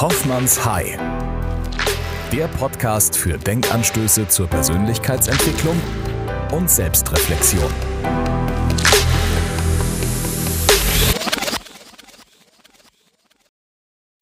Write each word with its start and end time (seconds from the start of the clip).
Hoffmanns 0.00 0.64
High. 0.64 0.96
Der 2.30 2.46
Podcast 2.46 3.18
für 3.18 3.36
Denkanstöße 3.36 4.28
zur 4.28 4.46
Persönlichkeitsentwicklung 4.46 5.74
und 6.52 6.70
Selbstreflexion. 6.70 7.68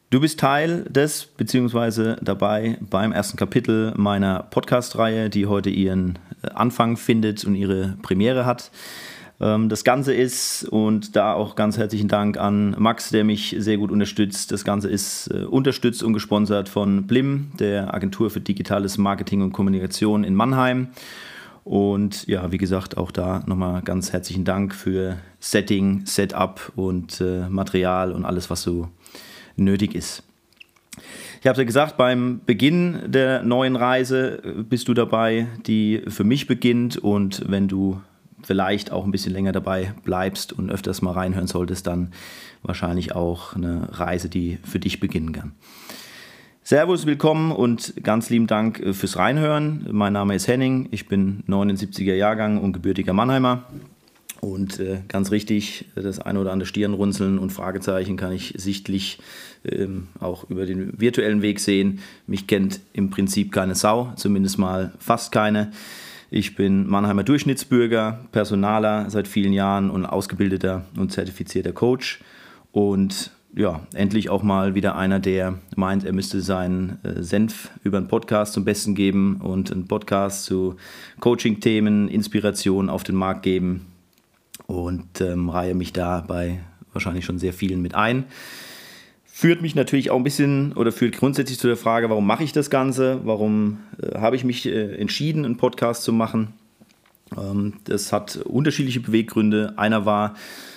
Du 0.08 0.18
bist 0.18 0.40
Teil 0.40 0.84
des, 0.84 1.26
beziehungsweise 1.26 2.16
dabei 2.22 2.78
beim 2.80 3.12
ersten 3.12 3.36
Kapitel 3.36 3.92
meiner 3.96 4.44
Podcast-Reihe, 4.44 5.28
die 5.28 5.44
heute 5.44 5.68
ihren 5.68 6.18
Anfang 6.54 6.96
findet 6.96 7.44
und 7.44 7.54
ihre 7.54 7.98
Premiere 8.00 8.46
hat. 8.46 8.70
Ähm, 9.40 9.68
das 9.68 9.84
Ganze 9.84 10.14
ist, 10.14 10.64
und 10.64 11.16
da 11.16 11.34
auch 11.34 11.56
ganz 11.56 11.76
herzlichen 11.78 12.08
Dank 12.08 12.38
an 12.38 12.74
Max, 12.78 13.10
der 13.10 13.24
mich 13.24 13.54
sehr 13.58 13.76
gut 13.76 13.90
unterstützt. 13.90 14.52
Das 14.52 14.64
Ganze 14.64 14.88
ist 14.88 15.28
äh, 15.28 15.44
unterstützt 15.44 16.02
und 16.02 16.12
gesponsert 16.12 16.68
von 16.68 17.06
Blim, 17.06 17.52
der 17.58 17.94
Agentur 17.94 18.30
für 18.30 18.40
digitales 18.40 18.98
Marketing 18.98 19.42
und 19.42 19.52
Kommunikation 19.52 20.24
in 20.24 20.34
Mannheim. 20.34 20.88
Und 21.64 22.28
ja, 22.28 22.52
wie 22.52 22.58
gesagt, 22.58 22.96
auch 22.96 23.10
da 23.10 23.42
nochmal 23.46 23.82
ganz 23.82 24.12
herzlichen 24.12 24.44
Dank 24.44 24.72
für 24.72 25.16
Setting, 25.40 26.06
Setup 26.06 26.72
und 26.76 27.20
äh, 27.20 27.48
Material 27.48 28.12
und 28.12 28.24
alles, 28.24 28.50
was 28.50 28.62
so 28.62 28.88
nötig 29.56 29.94
ist. 29.96 30.22
Ich 31.40 31.46
habe 31.46 31.52
es 31.52 31.58
ja 31.58 31.64
gesagt, 31.64 31.96
beim 31.96 32.40
Beginn 32.46 33.00
der 33.06 33.42
neuen 33.42 33.76
Reise 33.76 34.42
äh, 34.44 34.62
bist 34.62 34.88
du 34.88 34.94
dabei, 34.94 35.48
die 35.66 36.02
für 36.08 36.24
mich 36.24 36.46
beginnt. 36.46 36.96
Und 36.98 37.42
wenn 37.48 37.68
du 37.68 38.00
vielleicht 38.42 38.92
auch 38.92 39.04
ein 39.04 39.10
bisschen 39.10 39.32
länger 39.32 39.52
dabei 39.52 39.92
bleibst 40.04 40.52
und 40.52 40.70
öfters 40.70 41.02
mal 41.02 41.12
reinhören 41.12 41.46
solltest, 41.46 41.86
dann 41.86 42.12
wahrscheinlich 42.62 43.14
auch 43.14 43.54
eine 43.54 43.88
Reise, 43.92 44.28
die 44.28 44.58
für 44.64 44.78
dich 44.78 45.00
beginnen 45.00 45.32
kann. 45.32 45.52
Servus, 46.62 47.06
willkommen 47.06 47.52
und 47.52 47.94
ganz 48.02 48.28
lieben 48.28 48.48
Dank 48.48 48.82
fürs 48.92 49.16
Reinhören. 49.16 49.86
Mein 49.92 50.12
Name 50.12 50.34
ist 50.34 50.48
Henning, 50.48 50.88
ich 50.90 51.06
bin 51.06 51.44
79er 51.48 52.14
Jahrgang 52.14 52.60
und 52.60 52.72
gebürtiger 52.72 53.12
Mannheimer. 53.12 53.64
Und 54.40 54.80
äh, 54.80 54.98
ganz 55.08 55.30
richtig, 55.30 55.86
das 55.94 56.18
eine 56.18 56.40
oder 56.40 56.52
andere 56.52 56.66
Stirnrunzeln 56.66 57.38
und 57.38 57.50
Fragezeichen 57.50 58.16
kann 58.16 58.32
ich 58.32 58.54
sichtlich 58.56 59.18
ähm, 59.64 60.08
auch 60.20 60.48
über 60.50 60.66
den 60.66 61.00
virtuellen 61.00 61.40
Weg 61.40 61.60
sehen. 61.60 62.00
Mich 62.26 62.46
kennt 62.46 62.80
im 62.92 63.10
Prinzip 63.10 63.50
keine 63.50 63.74
Sau, 63.74 64.12
zumindest 64.16 64.58
mal 64.58 64.92
fast 64.98 65.32
keine. 65.32 65.72
Ich 66.30 66.56
bin 66.56 66.88
Mannheimer 66.88 67.22
Durchschnittsbürger, 67.22 68.26
Personaler 68.32 69.10
seit 69.10 69.28
vielen 69.28 69.52
Jahren 69.52 69.90
und 69.90 70.06
ausgebildeter 70.06 70.84
und 70.98 71.12
zertifizierter 71.12 71.72
Coach. 71.72 72.20
Und 72.72 73.30
ja, 73.54 73.80
endlich 73.94 74.28
auch 74.28 74.42
mal 74.42 74.74
wieder 74.74 74.96
einer, 74.96 75.20
der 75.20 75.54
meint, 75.76 76.04
er 76.04 76.12
müsste 76.12 76.40
seinen 76.42 76.98
äh, 77.04 77.22
Senf 77.22 77.70
über 77.84 77.96
einen 77.96 78.08
Podcast 78.08 78.52
zum 78.52 78.64
Besten 78.64 78.94
geben 78.94 79.40
und 79.40 79.72
einen 79.72 79.86
Podcast 79.86 80.44
zu 80.44 80.76
Coaching-Themen, 81.20 82.08
Inspiration 82.08 82.90
auf 82.90 83.02
den 83.02 83.14
Markt 83.14 83.42
geben 83.42 83.86
und 84.66 85.20
ähm, 85.20 85.48
reihe 85.48 85.74
mich 85.74 85.92
da 85.92 86.20
bei 86.26 86.60
wahrscheinlich 86.92 87.24
schon 87.24 87.38
sehr 87.38 87.52
vielen 87.52 87.80
mit 87.80 87.94
ein. 87.94 88.24
Führt 89.38 89.60
mich 89.60 89.74
natürlich 89.74 90.10
auch 90.10 90.16
ein 90.16 90.24
bisschen 90.24 90.72
oder 90.72 90.92
führt 90.92 91.18
grundsätzlich 91.18 91.58
zu 91.58 91.66
der 91.66 91.76
Frage, 91.76 92.08
warum 92.08 92.26
mache 92.26 92.42
ich 92.42 92.52
das 92.52 92.70
Ganze? 92.70 93.20
Warum 93.24 93.80
äh, 94.00 94.18
habe 94.18 94.34
ich 94.34 94.44
mich 94.44 94.64
äh, 94.64 94.94
entschieden, 94.94 95.44
einen 95.44 95.58
Podcast 95.58 96.04
zu 96.04 96.14
machen? 96.14 96.54
Ähm, 97.36 97.74
das 97.84 98.14
hat 98.14 98.36
unterschiedliche 98.36 99.00
Beweggründe. 99.00 99.74
Einer 99.76 100.06
war, 100.06 100.36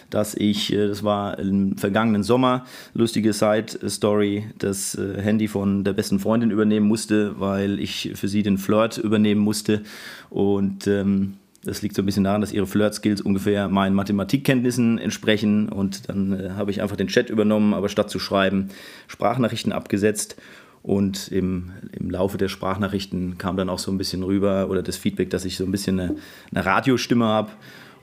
dass 0.09 0.35
ich, 0.35 0.73
äh, 0.73 0.89
das 0.89 1.05
war 1.05 1.39
im 1.39 1.77
vergangenen 1.77 2.21
Sommer, 2.21 2.65
lustige 2.93 3.31
Side-Story, 3.31 4.49
das 4.57 4.93
äh, 4.95 5.21
Handy 5.21 5.47
von 5.47 5.85
der 5.85 5.93
besten 5.93 6.19
Freundin 6.19 6.51
übernehmen 6.51 6.85
musste, 6.85 7.39
weil 7.39 7.79
ich 7.79 8.11
für 8.15 8.27
sie 8.27 8.43
den 8.43 8.57
Flirt 8.57 8.97
übernehmen 8.97 9.39
musste. 9.39 9.83
Und 10.29 10.85
ähm, 10.85 11.35
das 11.69 11.83
liegt 11.83 11.95
so 11.95 12.01
ein 12.01 12.05
bisschen 12.05 12.23
daran, 12.23 12.41
dass 12.41 12.51
ihre 12.51 12.65
Flirt-Skills 12.65 13.21
ungefähr 13.21 13.69
meinen 13.69 13.95
Mathematikkenntnissen 13.95 14.97
entsprechen. 14.97 15.69
Und 15.69 16.09
dann 16.09 16.33
äh, 16.33 16.49
habe 16.51 16.71
ich 16.71 16.81
einfach 16.81 16.95
den 16.95 17.07
Chat 17.07 17.29
übernommen, 17.29 17.75
aber 17.75 17.89
statt 17.89 18.09
zu 18.09 18.17
schreiben, 18.17 18.69
Sprachnachrichten 19.07 19.71
abgesetzt. 19.71 20.35
Und 20.81 21.27
im, 21.27 21.71
im 21.91 22.09
Laufe 22.09 22.37
der 22.37 22.47
Sprachnachrichten 22.47 23.37
kam 23.37 23.55
dann 23.55 23.69
auch 23.69 23.79
so 23.79 23.91
ein 23.91 23.97
bisschen 23.99 24.23
rüber 24.23 24.69
oder 24.69 24.81
das 24.81 24.97
Feedback, 24.97 25.29
dass 25.29 25.45
ich 25.45 25.57
so 25.57 25.63
ein 25.63 25.71
bisschen 25.71 25.99
eine, 25.99 26.15
eine 26.51 26.65
Radiostimme 26.65 27.25
habe. 27.25 27.51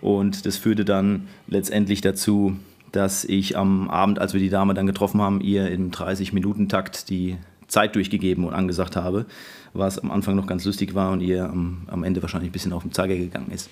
Und 0.00 0.46
das 0.46 0.56
führte 0.56 0.84
dann 0.84 1.26
letztendlich 1.48 2.02
dazu, 2.02 2.56
dass 2.92 3.24
ich 3.24 3.56
am 3.56 3.90
Abend, 3.90 4.20
als 4.20 4.32
wir 4.32 4.40
die 4.40 4.48
Dame 4.48 4.74
dann 4.74 4.86
getroffen 4.86 5.20
haben, 5.20 5.40
ihr 5.40 5.70
im 5.70 5.90
30-Minuten-Takt 5.90 7.10
die 7.10 7.36
Zeit 7.68 7.94
durchgegeben 7.94 8.44
und 8.44 8.54
angesagt 8.54 8.96
habe 8.96 9.26
was 9.78 9.98
am 9.98 10.10
Anfang 10.10 10.36
noch 10.36 10.46
ganz 10.46 10.64
lustig 10.64 10.94
war 10.94 11.12
und 11.12 11.20
ihr 11.20 11.44
am, 11.44 11.82
am 11.86 12.04
Ende 12.04 12.22
wahrscheinlich 12.22 12.50
ein 12.50 12.52
bisschen 12.52 12.72
auf 12.72 12.82
den 12.82 12.92
Zeiger 12.92 13.16
gegangen 13.16 13.50
ist. 13.52 13.70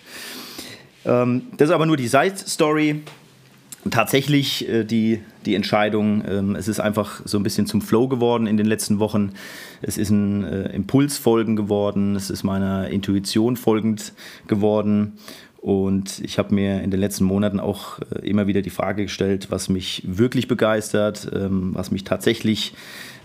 Ähm, 1.05 1.43
das 1.57 1.69
ist 1.69 1.75
aber 1.75 1.87
nur 1.87 1.97
die 1.97 2.09
Side-Story. 2.09 3.03
Tatsächlich 3.91 4.67
äh, 4.69 4.85
die, 4.85 5.21
die 5.45 5.55
Entscheidung, 5.55 6.25
ähm, 6.27 6.57
es 6.57 6.69
ist 6.69 6.81
einfach 6.81 7.21
so 7.25 7.39
ein 7.39 7.43
bisschen 7.43 7.67
zum 7.67 7.83
Flow 7.83 8.09
geworden 8.09 8.47
in 8.47 8.57
den 8.57 8.67
letzten 8.67 8.99
Wochen. 8.99 9.33
Es 9.83 9.99
ist 9.99 10.11
ein 10.11 10.45
äh, 10.45 10.75
Impulsfolgen 10.75 11.55
geworden, 11.55 12.17
es 12.17 12.31
ist 12.31 12.45
meiner 12.45 12.89
Intuition 12.89 13.57
folgend 13.57 14.15
geworden. 14.47 15.19
Und 15.59 16.21
ich 16.21 16.39
habe 16.39 16.55
mir 16.55 16.83
in 16.83 16.91
den 16.91 17.01
letzten 17.01 17.25
Monaten 17.25 17.61
auch 17.61 17.99
äh, 17.99 18.27
immer 18.29 18.47
wieder 18.47 18.63
die 18.63 18.71
Frage 18.71 19.05
gestellt, 19.05 19.51
was 19.51 19.69
mich 19.69 20.03
wirklich 20.07 20.49
begeistert, 20.49 21.31
ähm, 21.35 21.71
was 21.75 21.91
mich 21.91 22.05
tatsächlich 22.05 22.75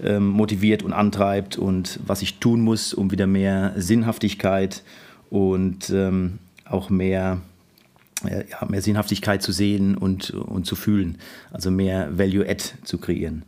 ähm, 0.03 0.27
motiviert 0.27 0.83
und 0.83 0.93
antreibt 0.93 1.57
und 1.57 1.99
was 2.05 2.21
ich 2.21 2.39
tun 2.39 2.61
muss, 2.61 2.93
um 2.93 3.11
wieder 3.11 3.27
mehr 3.27 3.73
Sinnhaftigkeit 3.77 4.83
und 5.29 5.89
ähm, 5.89 6.39
auch 6.65 6.89
mehr, 6.89 7.39
ja, 8.23 8.67
mehr 8.67 8.81
Sinnhaftigkeit 8.81 9.41
zu 9.41 9.51
sehen 9.51 9.97
und, 9.97 10.31
und 10.31 10.65
zu 10.65 10.75
fühlen. 10.75 11.17
Also 11.51 11.71
mehr 11.71 12.17
Value-Add 12.17 12.63
zu 12.83 12.97
kreieren. 12.97 13.43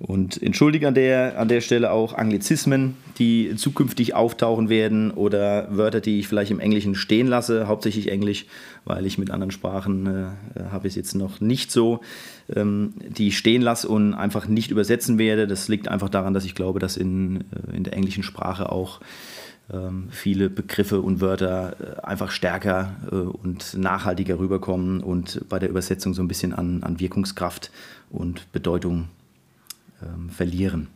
Und 0.00 0.42
entschuldige 0.42 0.88
an 0.88 0.94
der, 0.94 1.38
an 1.38 1.48
der 1.48 1.60
Stelle 1.60 1.92
auch 1.92 2.14
Anglizismen, 2.14 2.96
die 3.18 3.54
zukünftig 3.56 4.14
auftauchen 4.14 4.70
werden 4.70 5.10
oder 5.10 5.68
Wörter, 5.76 6.00
die 6.00 6.20
ich 6.20 6.26
vielleicht 6.26 6.50
im 6.50 6.58
Englischen 6.58 6.94
stehen 6.94 7.26
lasse, 7.26 7.68
hauptsächlich 7.68 8.10
Englisch, 8.10 8.46
weil 8.86 9.04
ich 9.04 9.18
mit 9.18 9.30
anderen 9.30 9.50
Sprachen 9.50 10.06
äh, 10.06 10.62
habe 10.70 10.86
ich 10.86 10.92
es 10.92 10.96
jetzt 10.96 11.14
noch 11.14 11.42
nicht 11.42 11.70
so, 11.70 12.00
ähm, 12.56 12.94
die 13.08 13.28
ich 13.28 13.36
stehen 13.36 13.60
lasse 13.60 13.88
und 13.88 14.14
einfach 14.14 14.48
nicht 14.48 14.70
übersetzen 14.70 15.18
werde. 15.18 15.46
Das 15.46 15.68
liegt 15.68 15.86
einfach 15.86 16.08
daran, 16.08 16.32
dass 16.32 16.46
ich 16.46 16.54
glaube, 16.54 16.78
dass 16.78 16.96
in, 16.96 17.42
äh, 17.42 17.76
in 17.76 17.84
der 17.84 17.92
englischen 17.92 18.22
Sprache 18.22 18.72
auch 18.72 19.00
ähm, 19.70 20.08
viele 20.10 20.48
Begriffe 20.48 21.02
und 21.02 21.20
Wörter 21.20 21.76
äh, 21.78 22.06
einfach 22.06 22.30
stärker 22.30 22.96
äh, 23.12 23.16
und 23.16 23.76
nachhaltiger 23.76 24.38
rüberkommen 24.38 25.02
und 25.02 25.46
bei 25.50 25.58
der 25.58 25.68
Übersetzung 25.68 26.14
so 26.14 26.22
ein 26.22 26.28
bisschen 26.28 26.54
an, 26.54 26.82
an 26.84 27.00
Wirkungskraft 27.00 27.70
und 28.08 28.50
Bedeutung 28.52 29.08
ähm, 30.02 30.30
verlieren. 30.30 30.88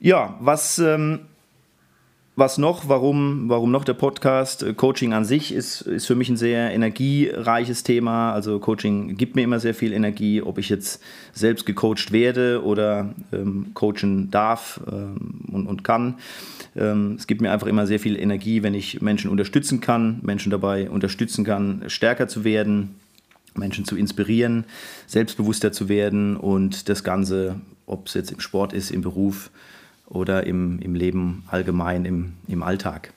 Ja, 0.00 0.36
was, 0.40 0.78
ähm, 0.78 1.20
was 2.36 2.58
noch, 2.58 2.88
warum, 2.88 3.48
warum 3.48 3.70
noch 3.70 3.84
der 3.84 3.94
Podcast? 3.94 4.62
Äh, 4.62 4.74
Coaching 4.74 5.12
an 5.12 5.24
sich 5.24 5.52
ist, 5.54 5.82
ist 5.82 6.06
für 6.06 6.16
mich 6.16 6.28
ein 6.28 6.36
sehr 6.36 6.72
energiereiches 6.72 7.84
Thema. 7.84 8.32
Also 8.32 8.58
Coaching 8.58 9.16
gibt 9.16 9.36
mir 9.36 9.42
immer 9.42 9.60
sehr 9.60 9.72
viel 9.72 9.92
Energie, 9.92 10.42
ob 10.42 10.58
ich 10.58 10.68
jetzt 10.68 11.00
selbst 11.32 11.64
gecoacht 11.64 12.10
werde 12.10 12.64
oder 12.64 13.14
ähm, 13.32 13.70
coachen 13.74 14.30
darf 14.30 14.80
ähm, 14.90 15.42
und, 15.52 15.66
und 15.66 15.84
kann. 15.84 16.16
Ähm, 16.76 17.14
es 17.16 17.26
gibt 17.26 17.40
mir 17.40 17.52
einfach 17.52 17.68
immer 17.68 17.86
sehr 17.86 18.00
viel 18.00 18.18
Energie, 18.18 18.62
wenn 18.62 18.74
ich 18.74 19.00
Menschen 19.00 19.30
unterstützen 19.30 19.80
kann, 19.80 20.18
Menschen 20.22 20.50
dabei 20.50 20.90
unterstützen 20.90 21.44
kann, 21.44 21.84
stärker 21.86 22.26
zu 22.26 22.42
werden, 22.42 22.96
Menschen 23.54 23.84
zu 23.84 23.96
inspirieren, 23.96 24.64
selbstbewusster 25.06 25.72
zu 25.72 25.88
werden 25.88 26.36
und 26.36 26.88
das 26.88 27.04
Ganze, 27.04 27.60
ob 27.86 28.08
es 28.08 28.14
jetzt 28.14 28.32
im 28.32 28.40
Sport 28.40 28.72
ist, 28.72 28.90
im 28.90 29.00
Beruf 29.00 29.50
oder 30.06 30.46
im, 30.46 30.78
im 30.80 30.94
Leben 30.94 31.44
allgemein, 31.48 32.04
im, 32.04 32.32
im 32.48 32.62
Alltag. 32.62 33.12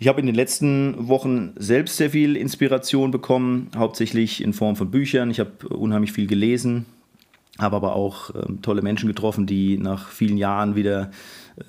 Ich 0.00 0.06
habe 0.06 0.20
in 0.20 0.26
den 0.26 0.34
letzten 0.34 1.08
Wochen 1.08 1.54
selbst 1.56 1.96
sehr 1.96 2.10
viel 2.10 2.36
Inspiration 2.36 3.10
bekommen, 3.10 3.68
hauptsächlich 3.76 4.42
in 4.42 4.52
Form 4.52 4.76
von 4.76 4.90
Büchern. 4.90 5.30
Ich 5.30 5.40
habe 5.40 5.68
unheimlich 5.68 6.12
viel 6.12 6.28
gelesen, 6.28 6.86
habe 7.58 7.76
aber 7.76 7.94
auch 7.94 8.30
ähm, 8.34 8.62
tolle 8.62 8.82
Menschen 8.82 9.08
getroffen, 9.08 9.46
die 9.46 9.78
nach 9.78 10.08
vielen 10.08 10.36
Jahren 10.36 10.76
wieder 10.76 11.10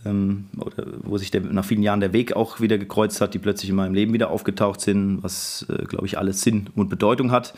ähm, 0.06 0.46
oder 0.60 0.86
wo 1.04 1.18
sich 1.18 1.32
der, 1.32 1.42
nach 1.42 1.66
vielen 1.66 1.84
Jahren 1.84 2.00
der 2.00 2.14
Weg 2.14 2.34
auch 2.34 2.60
wieder 2.60 2.78
gekreuzt 2.78 3.22
hat, 3.22 3.34
die 3.34 3.40
plötzlich 3.40 3.70
in 3.70 3.76
meinem 3.76 3.94
Leben 3.94 4.14
wieder 4.14 4.30
aufgetaucht 4.30 4.82
sind, 4.82 5.24
was, 5.24 5.66
äh, 5.70 5.86
glaube 5.86 6.06
ich, 6.06 6.18
alles 6.18 6.42
Sinn 6.42 6.68
und 6.76 6.90
Bedeutung 6.90 7.32
hat 7.32 7.54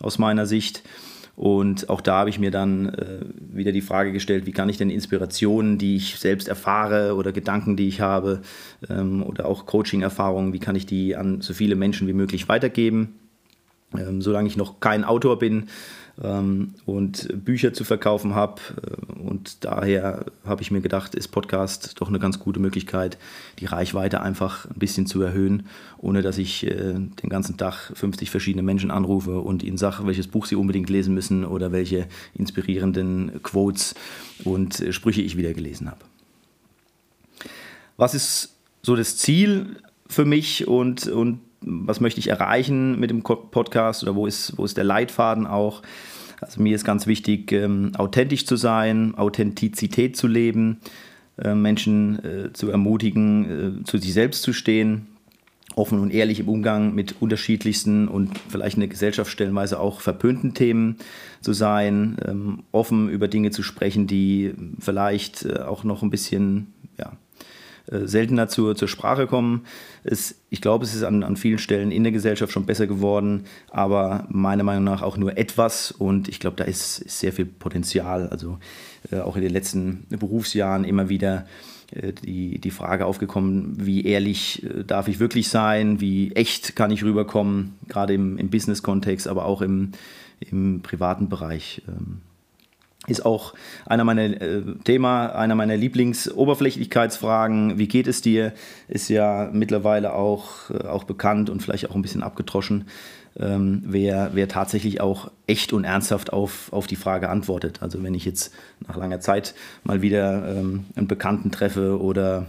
aus 0.00 0.18
meiner 0.18 0.46
Sicht. 0.46 0.82
Und 1.36 1.90
auch 1.90 2.00
da 2.00 2.20
habe 2.20 2.30
ich 2.30 2.38
mir 2.38 2.50
dann 2.50 2.88
äh, 2.88 3.20
wieder 3.36 3.70
die 3.70 3.82
Frage 3.82 4.10
gestellt, 4.10 4.46
wie 4.46 4.52
kann 4.52 4.70
ich 4.70 4.78
denn 4.78 4.88
Inspirationen, 4.88 5.76
die 5.76 5.96
ich 5.96 6.18
selbst 6.18 6.48
erfahre 6.48 7.14
oder 7.14 7.30
Gedanken, 7.30 7.76
die 7.76 7.88
ich 7.88 8.00
habe 8.00 8.40
ähm, 8.88 9.22
oder 9.22 9.44
auch 9.44 9.66
Coaching-Erfahrungen, 9.66 10.54
wie 10.54 10.60
kann 10.60 10.76
ich 10.76 10.86
die 10.86 11.14
an 11.14 11.42
so 11.42 11.52
viele 11.52 11.76
Menschen 11.76 12.08
wie 12.08 12.14
möglich 12.14 12.48
weitergeben? 12.48 13.16
Ähm, 13.94 14.22
solange 14.22 14.48
ich 14.48 14.56
noch 14.56 14.80
kein 14.80 15.04
Autor 15.04 15.38
bin, 15.38 15.68
und 16.86 17.44
Bücher 17.44 17.74
zu 17.74 17.84
verkaufen 17.84 18.34
habe. 18.34 18.60
Äh, 18.82 19.20
und 19.20 19.64
daher 19.64 20.24
habe 20.44 20.62
ich 20.62 20.70
mir 20.70 20.80
gedacht, 20.80 21.14
ist 21.14 21.28
Podcast 21.28 22.00
doch 22.00 22.08
eine 22.08 22.18
ganz 22.18 22.38
gute 22.38 22.60
Möglichkeit, 22.60 23.18
die 23.58 23.66
Reichweite 23.66 24.20
einfach 24.22 24.66
ein 24.66 24.78
bisschen 24.78 25.06
zu 25.06 25.20
erhöhen, 25.20 25.66
ohne 25.98 26.22
dass 26.22 26.38
ich 26.38 26.66
äh, 26.66 26.94
den 26.94 27.28
ganzen 27.28 27.56
Tag 27.56 27.92
50 27.94 28.30
verschiedene 28.30 28.62
Menschen 28.62 28.90
anrufe 28.90 29.40
und 29.40 29.62
ihnen 29.62 29.76
sage, 29.76 30.06
welches 30.06 30.28
Buch 30.28 30.46
sie 30.46 30.56
unbedingt 30.56 30.88
lesen 30.88 31.12
müssen 31.14 31.44
oder 31.44 31.72
welche 31.72 32.06
inspirierenden 32.34 33.42
Quotes 33.42 33.94
und 34.44 34.80
äh, 34.80 34.92
Sprüche 34.92 35.22
ich 35.22 35.36
wieder 35.36 35.52
gelesen 35.52 35.90
habe. 35.90 36.00
Was 37.98 38.14
ist 38.14 38.56
so 38.82 38.96
das 38.96 39.16
Ziel 39.16 39.76
für 40.06 40.24
mich 40.24 40.66
und, 40.68 41.08
und 41.08 41.40
was 41.66 42.00
möchte 42.00 42.20
ich 42.20 42.28
erreichen 42.28 42.98
mit 42.98 43.10
dem 43.10 43.22
Podcast 43.22 44.02
oder 44.02 44.14
wo 44.14 44.26
ist, 44.26 44.56
wo 44.56 44.64
ist 44.64 44.76
der 44.76 44.84
Leitfaden 44.84 45.46
auch. 45.46 45.82
Also 46.40 46.62
mir 46.62 46.74
ist 46.74 46.84
ganz 46.84 47.06
wichtig, 47.06 47.52
ähm, 47.52 47.92
authentisch 47.96 48.46
zu 48.46 48.56
sein, 48.56 49.14
Authentizität 49.16 50.16
zu 50.16 50.26
leben, 50.26 50.80
äh, 51.38 51.54
Menschen 51.54 52.24
äh, 52.24 52.52
zu 52.52 52.70
ermutigen, 52.70 53.80
äh, 53.80 53.84
zu 53.84 53.98
sich 53.98 54.12
selbst 54.12 54.42
zu 54.42 54.52
stehen, 54.52 55.06
offen 55.74 55.98
und 56.00 56.12
ehrlich 56.12 56.40
im 56.40 56.48
Umgang 56.48 56.94
mit 56.94 57.16
unterschiedlichsten 57.20 58.08
und 58.08 58.38
vielleicht 58.48 58.76
in 58.76 58.80
der 58.80 58.88
Gesellschaft 58.88 59.30
stellenweise 59.30 59.80
auch 59.80 60.00
verpönten 60.00 60.54
Themen 60.54 60.96
zu 61.40 61.52
sein, 61.52 62.16
ähm, 62.26 62.62
offen 62.72 63.08
über 63.08 63.28
Dinge 63.28 63.50
zu 63.50 63.62
sprechen, 63.62 64.06
die 64.06 64.54
vielleicht 64.78 65.44
äh, 65.44 65.60
auch 65.60 65.84
noch 65.84 66.02
ein 66.02 66.10
bisschen 66.10 66.72
ja, 66.98 67.12
seltener 67.88 68.48
zur, 68.48 68.74
zur 68.74 68.88
Sprache 68.88 69.26
kommen. 69.26 69.64
Es, 70.02 70.36
ich 70.50 70.60
glaube, 70.60 70.84
es 70.84 70.94
ist 70.94 71.02
an, 71.02 71.22
an 71.22 71.36
vielen 71.36 71.58
Stellen 71.58 71.90
in 71.90 72.02
der 72.02 72.12
Gesellschaft 72.12 72.52
schon 72.52 72.66
besser 72.66 72.86
geworden, 72.86 73.44
aber 73.70 74.26
meiner 74.28 74.64
Meinung 74.64 74.84
nach 74.84 75.02
auch 75.02 75.16
nur 75.16 75.38
etwas 75.38 75.92
und 75.92 76.28
ich 76.28 76.40
glaube, 76.40 76.56
da 76.56 76.64
ist, 76.64 76.98
ist, 76.98 77.20
sehr 77.20 77.32
viel 77.32 77.46
Potenzial. 77.46 78.28
Also 78.28 78.58
äh, 79.10 79.20
auch 79.20 79.36
in 79.36 79.42
den 79.42 79.52
letzten 79.52 80.06
Berufsjahren 80.08 80.84
immer 80.84 81.08
wieder 81.08 81.46
äh, 81.92 82.12
die, 82.12 82.58
die 82.58 82.70
Frage 82.70 83.06
aufgekommen, 83.06 83.74
wie 83.78 84.04
ehrlich 84.04 84.64
äh, 84.64 84.84
darf 84.84 85.08
ich 85.08 85.20
wirklich 85.20 85.48
sein, 85.48 86.00
wie 86.00 86.32
echt 86.32 86.76
kann 86.76 86.90
ich 86.90 87.04
rüberkommen, 87.04 87.74
gerade 87.88 88.14
im, 88.14 88.38
im 88.38 88.50
Business-Kontext, 88.50 89.28
aber 89.28 89.44
auch 89.44 89.62
im, 89.62 89.92
im 90.40 90.80
privaten 90.82 91.28
Bereich. 91.28 91.82
Ähm, 91.88 92.20
ist 93.06 93.24
auch 93.24 93.54
einer 93.86 94.04
meiner 94.04 94.22
äh, 94.22 94.62
Thema, 94.84 95.28
einer 95.28 95.54
meiner 95.54 95.76
Lieblingsoberflächlichkeitsfragen. 95.76 97.78
Wie 97.78 97.88
geht 97.88 98.06
es 98.06 98.20
dir? 98.20 98.52
Ist 98.88 99.08
ja 99.08 99.50
mittlerweile 99.52 100.14
auch, 100.14 100.70
äh, 100.70 100.86
auch 100.86 101.04
bekannt 101.04 101.50
und 101.50 101.62
vielleicht 101.62 101.90
auch 101.90 101.94
ein 101.94 102.02
bisschen 102.02 102.22
abgetroschen, 102.22 102.86
ähm, 103.38 103.82
wer, 103.86 104.30
wer 104.34 104.48
tatsächlich 104.48 105.00
auch 105.00 105.30
echt 105.46 105.72
und 105.72 105.84
ernsthaft 105.84 106.32
auf, 106.32 106.72
auf 106.72 106.86
die 106.86 106.96
Frage 106.96 107.28
antwortet. 107.28 107.82
Also 107.82 108.02
wenn 108.02 108.14
ich 108.14 108.24
jetzt 108.24 108.52
nach 108.86 108.96
langer 108.96 109.20
Zeit 109.20 109.54
mal 109.84 110.02
wieder 110.02 110.56
ähm, 110.56 110.86
einen 110.96 111.06
Bekannten 111.06 111.50
treffe 111.50 112.00
oder 112.00 112.46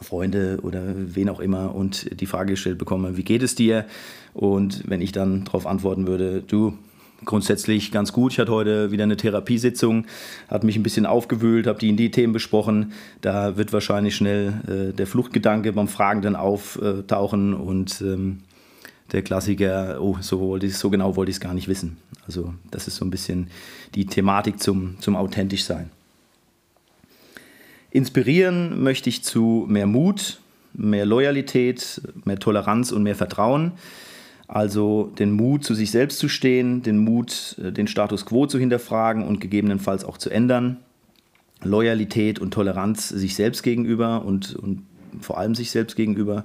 Freunde 0.00 0.58
oder 0.62 0.82
wen 0.94 1.28
auch 1.28 1.40
immer 1.40 1.74
und 1.74 2.20
die 2.20 2.26
Frage 2.26 2.52
gestellt 2.52 2.78
bekomme, 2.78 3.16
wie 3.16 3.24
geht 3.24 3.42
es 3.42 3.54
dir? 3.54 3.86
Und 4.34 4.88
wenn 4.88 5.00
ich 5.00 5.12
dann 5.12 5.44
darauf 5.44 5.66
antworten 5.66 6.06
würde, 6.06 6.42
du, 6.42 6.76
grundsätzlich 7.24 7.90
ganz 7.90 8.12
gut. 8.12 8.32
Ich 8.32 8.38
hatte 8.38 8.52
heute 8.52 8.90
wieder 8.90 9.04
eine 9.04 9.16
Therapiesitzung, 9.16 10.06
hat 10.48 10.64
mich 10.64 10.76
ein 10.76 10.82
bisschen 10.82 11.06
aufgewühlt, 11.06 11.66
habe 11.66 11.78
die 11.78 11.88
in 11.88 11.96
die 11.96 12.10
Themen 12.10 12.32
besprochen. 12.32 12.92
Da 13.20 13.56
wird 13.56 13.72
wahrscheinlich 13.72 14.16
schnell 14.16 14.54
äh, 14.66 14.92
der 14.92 15.06
Fluchtgedanke 15.06 15.72
beim 15.72 15.88
Fragenden 15.88 16.36
auftauchen 16.36 17.54
und 17.54 18.00
ähm, 18.00 18.40
der 19.12 19.22
Klassiker, 19.22 19.98
oh, 20.00 20.16
so, 20.20 20.40
wollte 20.40 20.66
ich, 20.66 20.76
so 20.76 20.90
genau 20.90 21.16
wollte 21.16 21.30
ich 21.30 21.36
es 21.36 21.40
gar 21.40 21.54
nicht 21.54 21.68
wissen. 21.68 21.98
Also 22.26 22.54
das 22.70 22.88
ist 22.88 22.96
so 22.96 23.04
ein 23.04 23.10
bisschen 23.10 23.48
die 23.94 24.06
Thematik 24.06 24.60
zum, 24.60 24.96
zum 25.00 25.16
authentisch 25.16 25.64
sein. 25.64 25.90
Inspirieren 27.90 28.82
möchte 28.82 29.08
ich 29.08 29.22
zu 29.22 29.66
mehr 29.68 29.86
Mut, 29.86 30.40
mehr 30.72 31.06
Loyalität, 31.06 32.02
mehr 32.24 32.38
Toleranz 32.38 32.90
und 32.90 33.04
mehr 33.04 33.14
Vertrauen. 33.14 33.72
Also 34.46 35.12
den 35.18 35.32
Mut, 35.32 35.64
zu 35.64 35.74
sich 35.74 35.90
selbst 35.90 36.18
zu 36.18 36.28
stehen, 36.28 36.82
den 36.82 36.98
Mut, 36.98 37.56
äh, 37.62 37.72
den 37.72 37.86
Status 37.86 38.26
quo 38.26 38.46
zu 38.46 38.58
hinterfragen 38.58 39.24
und 39.24 39.40
gegebenenfalls 39.40 40.04
auch 40.04 40.18
zu 40.18 40.30
ändern. 40.30 40.78
Loyalität 41.62 42.38
und 42.38 42.52
Toleranz 42.52 43.08
sich 43.08 43.34
selbst 43.34 43.62
gegenüber 43.62 44.24
und, 44.24 44.54
und 44.54 44.82
vor 45.20 45.38
allem 45.38 45.54
sich 45.54 45.70
selbst 45.70 45.96
gegenüber. 45.96 46.44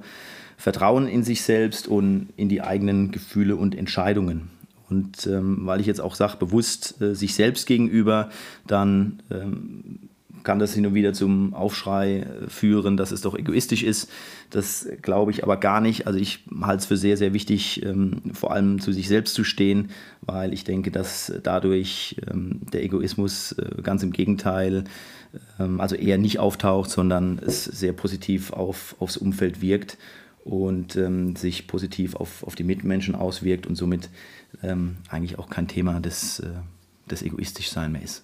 Vertrauen 0.58 1.08
in 1.08 1.24
sich 1.24 1.42
selbst 1.42 1.88
und 1.88 2.30
in 2.36 2.50
die 2.50 2.62
eigenen 2.62 3.12
Gefühle 3.12 3.56
und 3.56 3.78
Entscheidungen. 3.78 4.50
Und 4.90 5.28
ähm, 5.28 5.60
weil 5.66 5.80
ich 5.80 5.88
jetzt 5.88 6.02
auch 6.02 6.16
sage, 6.16 6.38
bewusst 6.38 7.02
äh, 7.02 7.16
sich 7.16 7.36
selbst 7.36 7.68
gegenüber, 7.68 8.30
dann 8.66 9.22
ähm, 9.30 10.10
kann 10.44 10.60
das 10.60 10.74
hin 10.74 10.86
und 10.86 10.94
wieder 10.94 11.14
zum 11.14 11.54
Aufschrei 11.54 12.20
äh, 12.20 12.50
führen, 12.50 12.98
dass 12.98 13.12
es 13.12 13.22
doch 13.22 13.38
egoistisch 13.38 13.84
ist. 13.84 14.10
Das 14.50 14.88
glaube 15.02 15.32
ich 15.32 15.44
aber 15.44 15.58
gar 15.58 15.82
nicht. 15.82 16.08
Also 16.08 16.20
ich 16.20 16.46
halte 16.62 16.82
es 16.82 16.86
für 16.86 16.98
sehr, 16.98 17.18
sehr 17.18 17.34
wichtig, 17.34 17.84
ähm, 17.86 18.22
vor 18.34 18.52
allem 18.52 18.80
zu 18.80 18.92
sich 18.92 19.08
selbst 19.08 19.36
zu 19.36 19.44
stehen, 19.44 19.90
weil 20.22 20.54
ich 20.54 20.64
denke, 20.64 20.92
dass 20.92 21.34
dadurch 21.44 22.16
ähm, 22.30 22.62
der 22.74 22.84
Egoismus 22.84 23.54
äh, 23.54 23.82
ganz 23.82 24.04
im 24.04 24.12
Gegenteil, 24.12 24.86
ähm, 25.60 25.80
also 25.80 25.96
eher 25.96 26.18
nicht 26.18 26.40
auftaucht, 26.40 26.90
sondern 26.90 27.40
es 27.40 27.66
sehr 27.66 27.94
positiv 27.94 28.52
auf, 28.52 28.96
aufs 29.00 29.18
Umfeld 29.18 29.62
wirkt 29.62 29.98
und 30.46 30.98
sich 31.38 31.68
positiv 31.68 32.16
auf, 32.16 32.44
auf 32.44 32.56
die 32.56 32.64
Mitmenschen 32.64 33.14
auswirkt 33.14 33.68
und 33.68 33.76
somit 33.76 34.10
eigentlich 35.10 35.38
auch 35.38 35.48
kein 35.48 35.68
Thema 35.68 36.00
des, 36.00 36.40
äh, 36.40 36.48
des 37.12 37.22
Egoistischsein 37.22 37.92
mehr 37.92 38.02
ist. 38.02 38.24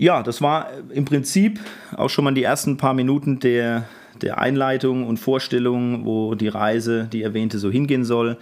Ja, 0.00 0.22
das 0.22 0.40
war 0.40 0.70
im 0.94 1.04
Prinzip 1.04 1.60
auch 1.94 2.08
schon 2.08 2.24
mal 2.24 2.32
die 2.32 2.42
ersten 2.42 2.78
paar 2.78 2.94
Minuten 2.94 3.38
der, 3.38 3.86
der 4.22 4.38
Einleitung 4.38 5.06
und 5.06 5.18
Vorstellung, 5.18 6.06
wo 6.06 6.34
die 6.34 6.48
Reise, 6.48 7.06
die 7.12 7.22
erwähnte, 7.22 7.58
so 7.58 7.70
hingehen 7.70 8.06
soll 8.06 8.38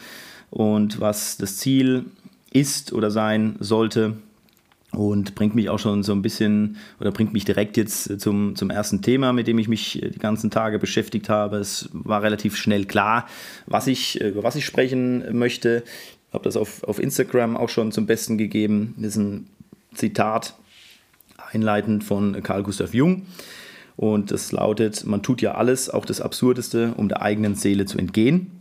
und 0.51 1.01
was 1.01 1.37
das 1.37 1.57
Ziel 1.57 2.05
ist 2.53 2.93
oder 2.93 3.11
sein 3.11 3.57
sollte. 3.59 4.19
Und 4.93 5.35
bringt 5.35 5.57
mich 5.57 5.69
auch 5.69 5.81
schon 5.81 6.05
so 6.05 6.13
ein 6.13 6.23
bisschen 6.23 6.77
oder 7.01 7.11
bringt 7.11 7.33
mich 7.33 7.45
direkt 7.45 7.77
jetzt 7.77 8.21
zum, 8.21 8.55
zum 8.55 8.71
ersten 8.71 9.03
Thema, 9.03 9.33
mit 9.33 9.49
dem 9.49 9.59
ich 9.59 9.67
mich 9.67 10.01
die 10.01 10.19
ganzen 10.21 10.53
Tage 10.53 10.79
beschäftigt 10.79 11.29
habe. 11.29 11.57
Es 11.57 11.89
war 11.93 12.23
relativ 12.23 12.55
schnell 12.57 12.85
klar, 12.85 13.27
was 13.67 13.89
ich, 13.89 14.21
über 14.21 14.45
was 14.45 14.55
ich 14.55 14.65
sprechen 14.65 15.37
möchte. 15.37 15.83
Ich 16.29 16.35
habe 16.35 16.45
das 16.45 16.57
auf, 16.57 16.85
auf 16.85 17.01
Instagram 17.01 17.57
auch 17.57 17.69
schon 17.69 17.91
zum 17.91 18.07
Besten 18.07 18.39
gegeben. 18.39 18.95
Das 18.97 19.09
ist 19.09 19.17
ein 19.17 19.49
Zitat 19.93 20.55
einleitend 21.53 22.05
von 22.05 22.43
Carl 22.43 22.63
Gustav 22.63 22.95
Jung. 22.95 23.27
Und 23.97 24.31
das 24.31 24.53
lautet, 24.53 25.05
man 25.07 25.23
tut 25.23 25.43
ja 25.43 25.55
alles, 25.55 25.91
auch 25.91 26.05
das 26.05 26.21
Absurdeste, 26.21 26.93
um 26.97 27.09
der 27.09 27.23
eigenen 27.23 27.57
Seele 27.57 27.85
zu 27.85 27.99
entgehen. 27.99 28.53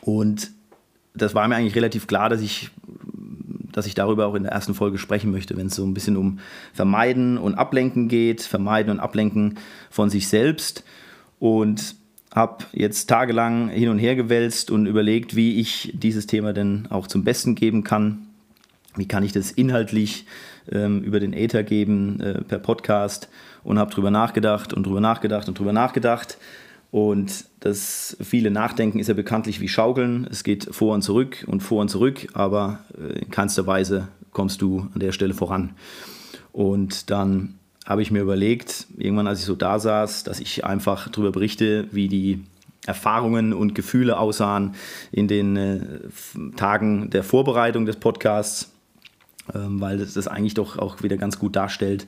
Und 0.00 0.50
das 1.14 1.34
war 1.34 1.46
mir 1.48 1.56
eigentlich 1.56 1.76
relativ 1.76 2.06
klar, 2.06 2.30
dass 2.30 2.40
ich, 2.40 2.70
dass 3.72 3.86
ich 3.86 3.94
darüber 3.94 4.26
auch 4.26 4.34
in 4.34 4.44
der 4.44 4.52
ersten 4.52 4.74
Folge 4.74 4.98
sprechen 4.98 5.30
möchte, 5.30 5.56
wenn 5.56 5.66
es 5.66 5.74
so 5.74 5.84
ein 5.84 5.92
bisschen 5.92 6.16
um 6.16 6.38
Vermeiden 6.72 7.36
und 7.36 7.56
Ablenken 7.56 8.08
geht, 8.08 8.42
Vermeiden 8.42 8.90
und 8.90 9.00
Ablenken 9.00 9.58
von 9.90 10.08
sich 10.08 10.28
selbst. 10.28 10.84
Und 11.38 11.94
habe 12.34 12.64
jetzt 12.72 13.06
tagelang 13.06 13.68
hin 13.68 13.88
und 13.88 13.98
her 13.98 14.16
gewälzt 14.16 14.70
und 14.70 14.86
überlegt, 14.86 15.36
wie 15.36 15.60
ich 15.60 15.92
dieses 15.94 16.26
Thema 16.26 16.52
denn 16.52 16.86
auch 16.90 17.06
zum 17.06 17.24
Besten 17.24 17.54
geben 17.54 17.84
kann. 17.84 18.26
Wie 18.96 19.08
kann 19.08 19.22
ich 19.22 19.32
das 19.32 19.50
inhaltlich 19.50 20.26
ähm, 20.72 21.02
über 21.02 21.20
den 21.20 21.32
Äther 21.32 21.62
geben 21.62 22.20
äh, 22.20 22.42
per 22.42 22.58
Podcast 22.58 23.28
und 23.64 23.78
habe 23.78 23.90
drüber 23.90 24.10
nachgedacht 24.10 24.72
und 24.72 24.86
drüber 24.86 25.00
nachgedacht 25.00 25.48
und 25.48 25.58
drüber 25.58 25.72
nachgedacht. 25.72 26.38
Und 26.90 27.44
das 27.60 28.16
viele 28.22 28.50
Nachdenken 28.50 28.98
ist 28.98 29.08
ja 29.08 29.14
bekanntlich 29.14 29.60
wie 29.60 29.68
Schaukeln. 29.68 30.26
Es 30.30 30.42
geht 30.42 30.68
vor 30.70 30.94
und 30.94 31.02
zurück 31.02 31.44
und 31.46 31.60
vor 31.60 31.80
und 31.80 31.88
zurück, 31.88 32.28
aber 32.32 32.80
äh, 32.98 33.18
in 33.18 33.30
keinster 33.30 33.66
Weise 33.66 34.08
kommst 34.32 34.62
du 34.62 34.88
an 34.94 35.00
der 35.00 35.12
Stelle 35.12 35.34
voran. 35.34 35.70
Und 36.52 37.10
dann 37.10 37.54
habe 37.84 38.02
ich 38.02 38.10
mir 38.10 38.22
überlegt, 38.22 38.86
irgendwann 38.96 39.26
als 39.26 39.40
ich 39.40 39.46
so 39.46 39.54
da 39.54 39.78
saß, 39.78 40.24
dass 40.24 40.40
ich 40.40 40.64
einfach 40.64 41.08
darüber 41.08 41.32
berichte, 41.32 41.88
wie 41.90 42.08
die 42.08 42.44
Erfahrungen 42.86 43.52
und 43.52 43.74
Gefühle 43.74 44.18
aussahen 44.18 44.74
in 45.12 45.28
den 45.28 45.56
äh, 45.56 45.80
Tagen 46.56 47.10
der 47.10 47.22
Vorbereitung 47.22 47.84
des 47.84 47.96
Podcasts 47.96 48.72
weil 49.54 49.98
das, 49.98 50.14
das 50.14 50.28
eigentlich 50.28 50.54
doch 50.54 50.78
auch 50.78 51.02
wieder 51.02 51.16
ganz 51.16 51.38
gut 51.38 51.56
darstellt, 51.56 52.06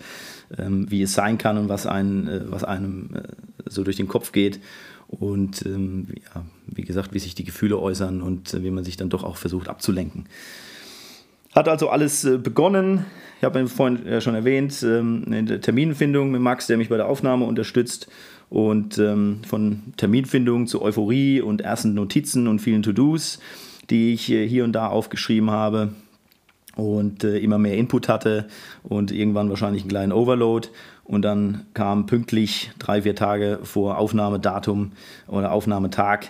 ähm, 0.58 0.90
wie 0.90 1.02
es 1.02 1.14
sein 1.14 1.38
kann 1.38 1.58
und 1.58 1.68
was, 1.68 1.86
ein, 1.86 2.28
äh, 2.28 2.40
was 2.46 2.64
einem 2.64 3.10
äh, 3.14 3.22
so 3.66 3.84
durch 3.84 3.96
den 3.96 4.08
Kopf 4.08 4.32
geht. 4.32 4.60
Und 5.08 5.64
ähm, 5.66 6.08
ja, 6.34 6.44
wie 6.66 6.82
gesagt, 6.82 7.14
wie 7.14 7.18
sich 7.18 7.34
die 7.34 7.44
Gefühle 7.44 7.78
äußern 7.78 8.22
und 8.22 8.54
äh, 8.54 8.62
wie 8.62 8.70
man 8.70 8.84
sich 8.84 8.96
dann 8.96 9.10
doch 9.10 9.24
auch 9.24 9.36
versucht 9.36 9.68
abzulenken. 9.68 10.26
Hat 11.54 11.68
also 11.68 11.88
alles 11.88 12.22
begonnen. 12.42 13.06
Ich 13.38 13.44
habe 13.44 13.66
vorhin 13.66 14.20
schon 14.20 14.36
erwähnt, 14.36 14.84
ähm, 14.84 15.24
eine 15.26 15.60
Terminfindung 15.60 16.30
mit 16.30 16.40
Max, 16.40 16.68
der 16.68 16.76
mich 16.76 16.88
bei 16.88 16.96
der 16.96 17.08
Aufnahme 17.08 17.44
unterstützt. 17.44 18.08
Und 18.50 18.98
ähm, 18.98 19.40
von 19.46 19.82
Terminfindung 19.96 20.68
zu 20.68 20.80
Euphorie 20.80 21.40
und 21.40 21.60
ersten 21.60 21.94
Notizen 21.94 22.46
und 22.46 22.60
vielen 22.60 22.84
To-Dos, 22.84 23.40
die 23.90 24.12
ich 24.12 24.24
hier 24.26 24.64
und 24.64 24.72
da 24.72 24.88
aufgeschrieben 24.88 25.50
habe 25.50 25.90
und 26.76 27.24
äh, 27.24 27.38
immer 27.38 27.58
mehr 27.58 27.76
Input 27.76 28.08
hatte 28.08 28.46
und 28.82 29.12
irgendwann 29.12 29.50
wahrscheinlich 29.50 29.82
einen 29.82 29.90
kleinen 29.90 30.12
Overload. 30.12 30.68
Und 31.04 31.22
dann 31.22 31.66
kam 31.74 32.06
pünktlich 32.06 32.70
drei, 32.78 33.02
vier 33.02 33.16
Tage 33.16 33.58
vor 33.62 33.98
Aufnahmedatum 33.98 34.92
oder 35.26 35.52
Aufnahmetag 35.52 36.26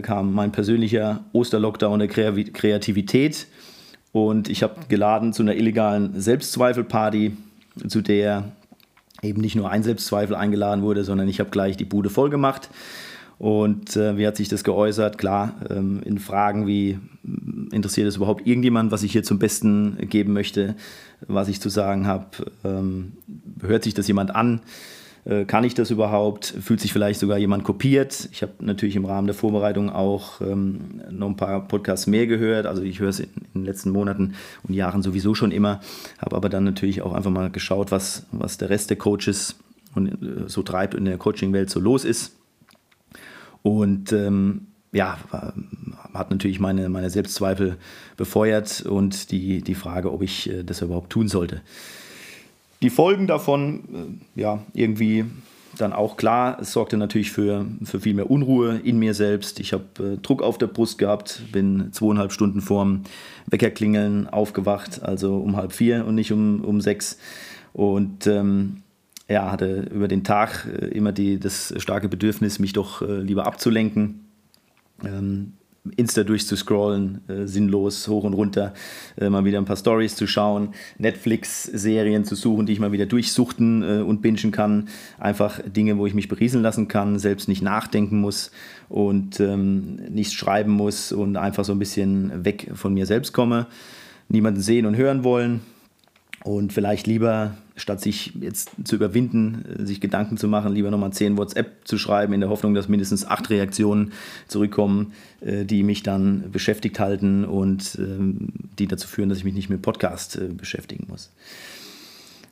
kam 0.00 0.32
mein 0.32 0.52
persönlicher 0.52 1.22
Osterlockdown 1.32 1.98
der 1.98 2.08
Kreativität 2.08 3.46
und 4.16 4.48
ich 4.48 4.62
habe 4.62 4.76
geladen 4.88 5.34
zu 5.34 5.42
einer 5.42 5.56
illegalen 5.56 6.18
Selbstzweifelparty, 6.18 7.36
zu 7.86 8.00
der 8.00 8.44
eben 9.20 9.42
nicht 9.42 9.56
nur 9.56 9.68
ein 9.68 9.82
Selbstzweifel 9.82 10.34
eingeladen 10.34 10.80
wurde, 10.80 11.04
sondern 11.04 11.28
ich 11.28 11.38
habe 11.38 11.50
gleich 11.50 11.76
die 11.76 11.84
Bude 11.84 12.08
voll 12.08 12.30
gemacht. 12.30 12.70
Und 13.38 13.96
äh, 13.96 14.16
wie 14.16 14.26
hat 14.26 14.36
sich 14.36 14.48
das 14.48 14.64
geäußert? 14.64 15.18
Klar, 15.18 15.54
ähm, 15.68 16.00
in 16.04 16.18
Fragen 16.18 16.66
wie, 16.66 16.98
interessiert 17.70 18.08
es 18.08 18.16
überhaupt 18.16 18.46
irgendjemand, 18.46 18.92
was 18.92 19.02
ich 19.02 19.12
hier 19.12 19.22
zum 19.22 19.38
Besten 19.38 19.96
geben 20.08 20.32
möchte, 20.32 20.74
was 21.26 21.48
ich 21.48 21.60
zu 21.60 21.68
sagen 21.68 22.06
habe? 22.06 22.26
Ähm, 22.64 23.12
hört 23.60 23.84
sich 23.84 23.94
das 23.94 24.08
jemand 24.08 24.34
an? 24.34 24.60
Äh, 25.26 25.44
kann 25.44 25.64
ich 25.64 25.74
das 25.74 25.90
überhaupt? 25.90 26.46
Fühlt 26.46 26.80
sich 26.80 26.92
vielleicht 26.92 27.18
sogar 27.18 27.36
jemand 27.36 27.64
kopiert? 27.64 28.28
Ich 28.32 28.42
habe 28.42 28.52
natürlich 28.60 28.96
im 28.96 29.04
Rahmen 29.04 29.26
der 29.26 29.34
Vorbereitung 29.34 29.90
auch 29.90 30.40
ähm, 30.40 31.02
noch 31.10 31.28
ein 31.28 31.36
paar 31.36 31.66
Podcasts 31.66 32.06
mehr 32.06 32.26
gehört. 32.26 32.64
Also 32.64 32.82
ich 32.82 33.00
höre 33.00 33.08
es 33.08 33.20
in, 33.20 33.28
in, 33.52 33.60
den 33.60 33.64
letzten 33.64 33.90
Monaten 33.90 34.34
und 34.62 34.74
Jahren 34.74 35.02
sowieso 35.02 35.34
schon 35.34 35.50
immer, 35.50 35.80
habe 36.18 36.36
aber 36.36 36.48
dann 36.48 36.64
natürlich 36.64 37.02
auch 37.02 37.12
einfach 37.12 37.30
mal 37.30 37.50
geschaut, 37.50 37.90
was, 37.90 38.26
was 38.30 38.56
der 38.56 38.70
Rest 38.70 38.90
der 38.90 38.98
Coaches 38.98 39.56
und, 39.94 40.08
äh, 40.22 40.48
so 40.48 40.62
treibt 40.62 40.94
und 40.94 41.00
in 41.00 41.06
der 41.06 41.18
Coaching-Welt 41.18 41.70
so 41.70 41.80
los 41.80 42.04
ist. 42.04 42.35
Und 43.66 44.12
ähm, 44.12 44.68
ja, 44.92 45.18
hat 46.14 46.30
natürlich 46.30 46.60
meine, 46.60 46.88
meine 46.88 47.10
Selbstzweifel 47.10 47.76
befeuert 48.16 48.82
und 48.82 49.30
die, 49.32 49.62
die 49.62 49.74
Frage, 49.74 50.12
ob 50.12 50.22
ich 50.22 50.48
äh, 50.48 50.62
das 50.62 50.82
überhaupt 50.82 51.10
tun 51.10 51.28
sollte 51.28 51.62
die 52.82 52.90
Folgen 52.90 53.26
davon, 53.26 54.20
äh, 54.36 54.40
ja, 54.40 54.62
irgendwie 54.74 55.24
dann 55.78 55.92
auch 55.92 56.16
klar, 56.16 56.58
es 56.60 56.72
sorgte 56.72 56.96
natürlich 56.96 57.30
für, 57.30 57.66
für 57.84 58.00
viel 58.00 58.14
mehr 58.14 58.30
Unruhe 58.30 58.80
in 58.82 58.98
mir 58.98 59.12
selbst. 59.12 59.60
Ich 59.60 59.74
habe 59.74 59.84
äh, 59.98 60.16
Druck 60.16 60.42
auf 60.42 60.56
der 60.56 60.68
Brust 60.68 60.96
gehabt, 60.96 61.42
bin 61.52 61.92
zweieinhalb 61.92 62.32
Stunden 62.32 62.62
vorm 62.62 63.02
Weckerklingeln 63.46 64.26
aufgewacht, 64.26 65.02
also 65.02 65.36
um 65.36 65.56
halb 65.56 65.72
vier 65.72 66.06
und 66.06 66.14
nicht 66.14 66.32
um, 66.32 66.64
um 66.64 66.80
sechs. 66.80 67.18
Und 67.74 68.26
ähm, 68.26 68.82
ja, 69.28 69.50
hatte 69.50 69.88
über 69.92 70.08
den 70.08 70.24
Tag 70.24 70.66
äh, 70.66 70.86
immer 70.86 71.12
die, 71.12 71.38
das 71.38 71.74
starke 71.78 72.08
Bedürfnis, 72.08 72.58
mich 72.58 72.72
doch 72.72 73.02
äh, 73.02 73.20
lieber 73.20 73.46
abzulenken. 73.46 74.26
Ähm, 75.04 75.54
Insta 75.96 76.24
durchzuscrollen, 76.24 77.20
äh, 77.28 77.46
sinnlos 77.46 78.08
hoch 78.08 78.24
und 78.24 78.34
runter, 78.34 78.74
mal 79.20 79.44
wieder 79.44 79.58
ein 79.58 79.66
paar 79.66 79.76
Stories 79.76 80.16
zu 80.16 80.26
schauen, 80.26 80.70
Netflix-Serien 80.98 82.24
zu 82.24 82.34
suchen, 82.34 82.66
die 82.66 82.72
ich 82.72 82.80
mal 82.80 82.90
wieder 82.90 83.06
durchsuchten 83.06 84.02
und 84.02 84.20
bingen 84.20 84.50
kann. 84.50 84.88
Einfach 85.16 85.60
Dinge, 85.64 85.96
wo 85.96 86.04
ich 86.04 86.12
mich 86.12 86.26
berieseln 86.26 86.64
lassen 86.64 86.88
kann, 86.88 87.20
selbst 87.20 87.46
nicht 87.46 87.62
nachdenken 87.62 88.20
muss 88.20 88.50
und 88.88 89.38
ähm, 89.38 90.00
nichts 90.10 90.34
schreiben 90.34 90.72
muss 90.72 91.12
und 91.12 91.36
einfach 91.36 91.64
so 91.64 91.70
ein 91.70 91.78
bisschen 91.78 92.44
weg 92.44 92.72
von 92.74 92.92
mir 92.92 93.06
selbst 93.06 93.32
komme. 93.32 93.68
Niemanden 94.28 94.62
sehen 94.62 94.86
und 94.86 94.96
hören 94.96 95.22
wollen 95.22 95.60
und 96.42 96.72
vielleicht 96.72 97.06
lieber 97.06 97.56
statt 97.76 98.00
sich 98.00 98.32
jetzt 98.40 98.70
zu 98.84 98.96
überwinden, 98.96 99.64
äh, 99.78 99.86
sich 99.86 100.00
Gedanken 100.00 100.36
zu 100.36 100.48
machen, 100.48 100.72
lieber 100.72 100.90
nochmal 100.90 101.12
10 101.12 101.36
WhatsApp 101.36 101.86
zu 101.86 101.98
schreiben, 101.98 102.32
in 102.32 102.40
der 102.40 102.48
Hoffnung, 102.48 102.74
dass 102.74 102.88
mindestens 102.88 103.26
acht 103.26 103.50
Reaktionen 103.50 104.12
zurückkommen, 104.48 105.12
äh, 105.40 105.64
die 105.64 105.82
mich 105.82 106.02
dann 106.02 106.50
beschäftigt 106.50 106.98
halten 106.98 107.44
und 107.44 107.96
ähm, 107.98 108.48
die 108.78 108.86
dazu 108.86 109.06
führen, 109.06 109.28
dass 109.28 109.38
ich 109.38 109.44
mich 109.44 109.54
nicht 109.54 109.70
mit 109.70 109.82
Podcast 109.82 110.36
äh, 110.36 110.48
beschäftigen 110.48 111.06
muss. 111.08 111.30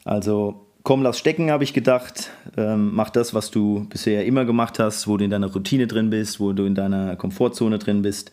Also 0.05 0.67
komm, 0.83 1.03
lass 1.03 1.19
stecken, 1.19 1.51
habe 1.51 1.65
ich 1.65 1.73
gedacht. 1.73 2.31
Ähm, 2.57 2.95
mach 2.95 3.11
das, 3.11 3.35
was 3.35 3.51
du 3.51 3.87
bisher 3.89 4.27
immer 4.27 4.45
gemacht 4.45 4.79
hast, 4.79 5.09
wo 5.09 5.17
du 5.17 5.25
in 5.25 5.31
deiner 5.31 5.51
Routine 5.51 5.87
drin 5.87 6.11
bist, 6.11 6.39
wo 6.39 6.53
du 6.53 6.65
in 6.67 6.75
deiner 6.75 7.17
Komfortzone 7.17 7.79
drin 7.79 8.03
bist, 8.03 8.31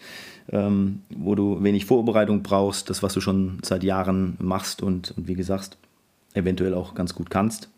ähm, 0.51 1.01
wo 1.09 1.33
du 1.35 1.63
wenig 1.63 1.85
Vorbereitung 1.85 2.43
brauchst, 2.43 2.89
das, 2.89 3.01
was 3.01 3.13
du 3.13 3.21
schon 3.21 3.59
seit 3.63 3.83
Jahren 3.83 4.35
machst 4.39 4.83
und, 4.83 5.13
und 5.17 5.27
wie 5.27 5.35
gesagt, 5.35 5.77
eventuell 6.33 6.73
auch 6.73 6.95
ganz 6.95 7.15
gut 7.15 7.29
kannst. 7.29 7.69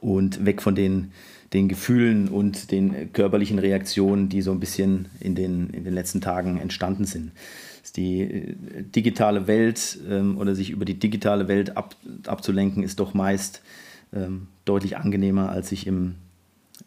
Und 0.00 0.46
weg 0.46 0.62
von 0.62 0.74
den, 0.74 1.12
den 1.52 1.68
Gefühlen 1.68 2.28
und 2.28 2.70
den 2.70 3.12
körperlichen 3.12 3.58
Reaktionen, 3.58 4.28
die 4.28 4.40
so 4.40 4.50
ein 4.50 4.60
bisschen 4.60 5.08
in 5.20 5.34
den, 5.34 5.70
in 5.70 5.84
den 5.84 5.92
letzten 5.92 6.20
Tagen 6.20 6.58
entstanden 6.58 7.04
sind. 7.04 7.32
Die 7.96 8.20
äh, 8.22 8.54
digitale 8.82 9.46
Welt 9.46 9.98
ähm, 10.08 10.38
oder 10.38 10.54
sich 10.54 10.70
über 10.70 10.84
die 10.84 10.98
digitale 10.98 11.48
Welt 11.48 11.76
ab, 11.76 11.96
abzulenken, 12.26 12.82
ist 12.82 13.00
doch 13.00 13.14
meist 13.14 13.62
ähm, 14.12 14.46
deutlich 14.64 14.96
angenehmer, 14.96 15.50
als 15.50 15.70
sich 15.70 15.86
im, 15.86 16.14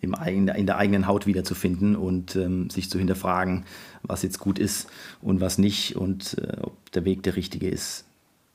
im 0.01 0.15
in 0.25 0.65
der 0.65 0.77
eigenen 0.77 1.07
Haut 1.07 1.27
wiederzufinden 1.27 1.95
und 1.95 2.35
ähm, 2.35 2.69
sich 2.69 2.89
zu 2.89 2.97
hinterfragen, 2.97 3.65
was 4.01 4.23
jetzt 4.23 4.39
gut 4.39 4.59
ist 4.59 4.87
und 5.21 5.41
was 5.41 5.57
nicht 5.57 5.97
und 5.97 6.37
äh, 6.39 6.61
ob 6.61 6.91
der 6.93 7.05
Weg 7.05 7.21
der 7.23 7.35
richtige 7.35 7.67
ist 7.67 8.05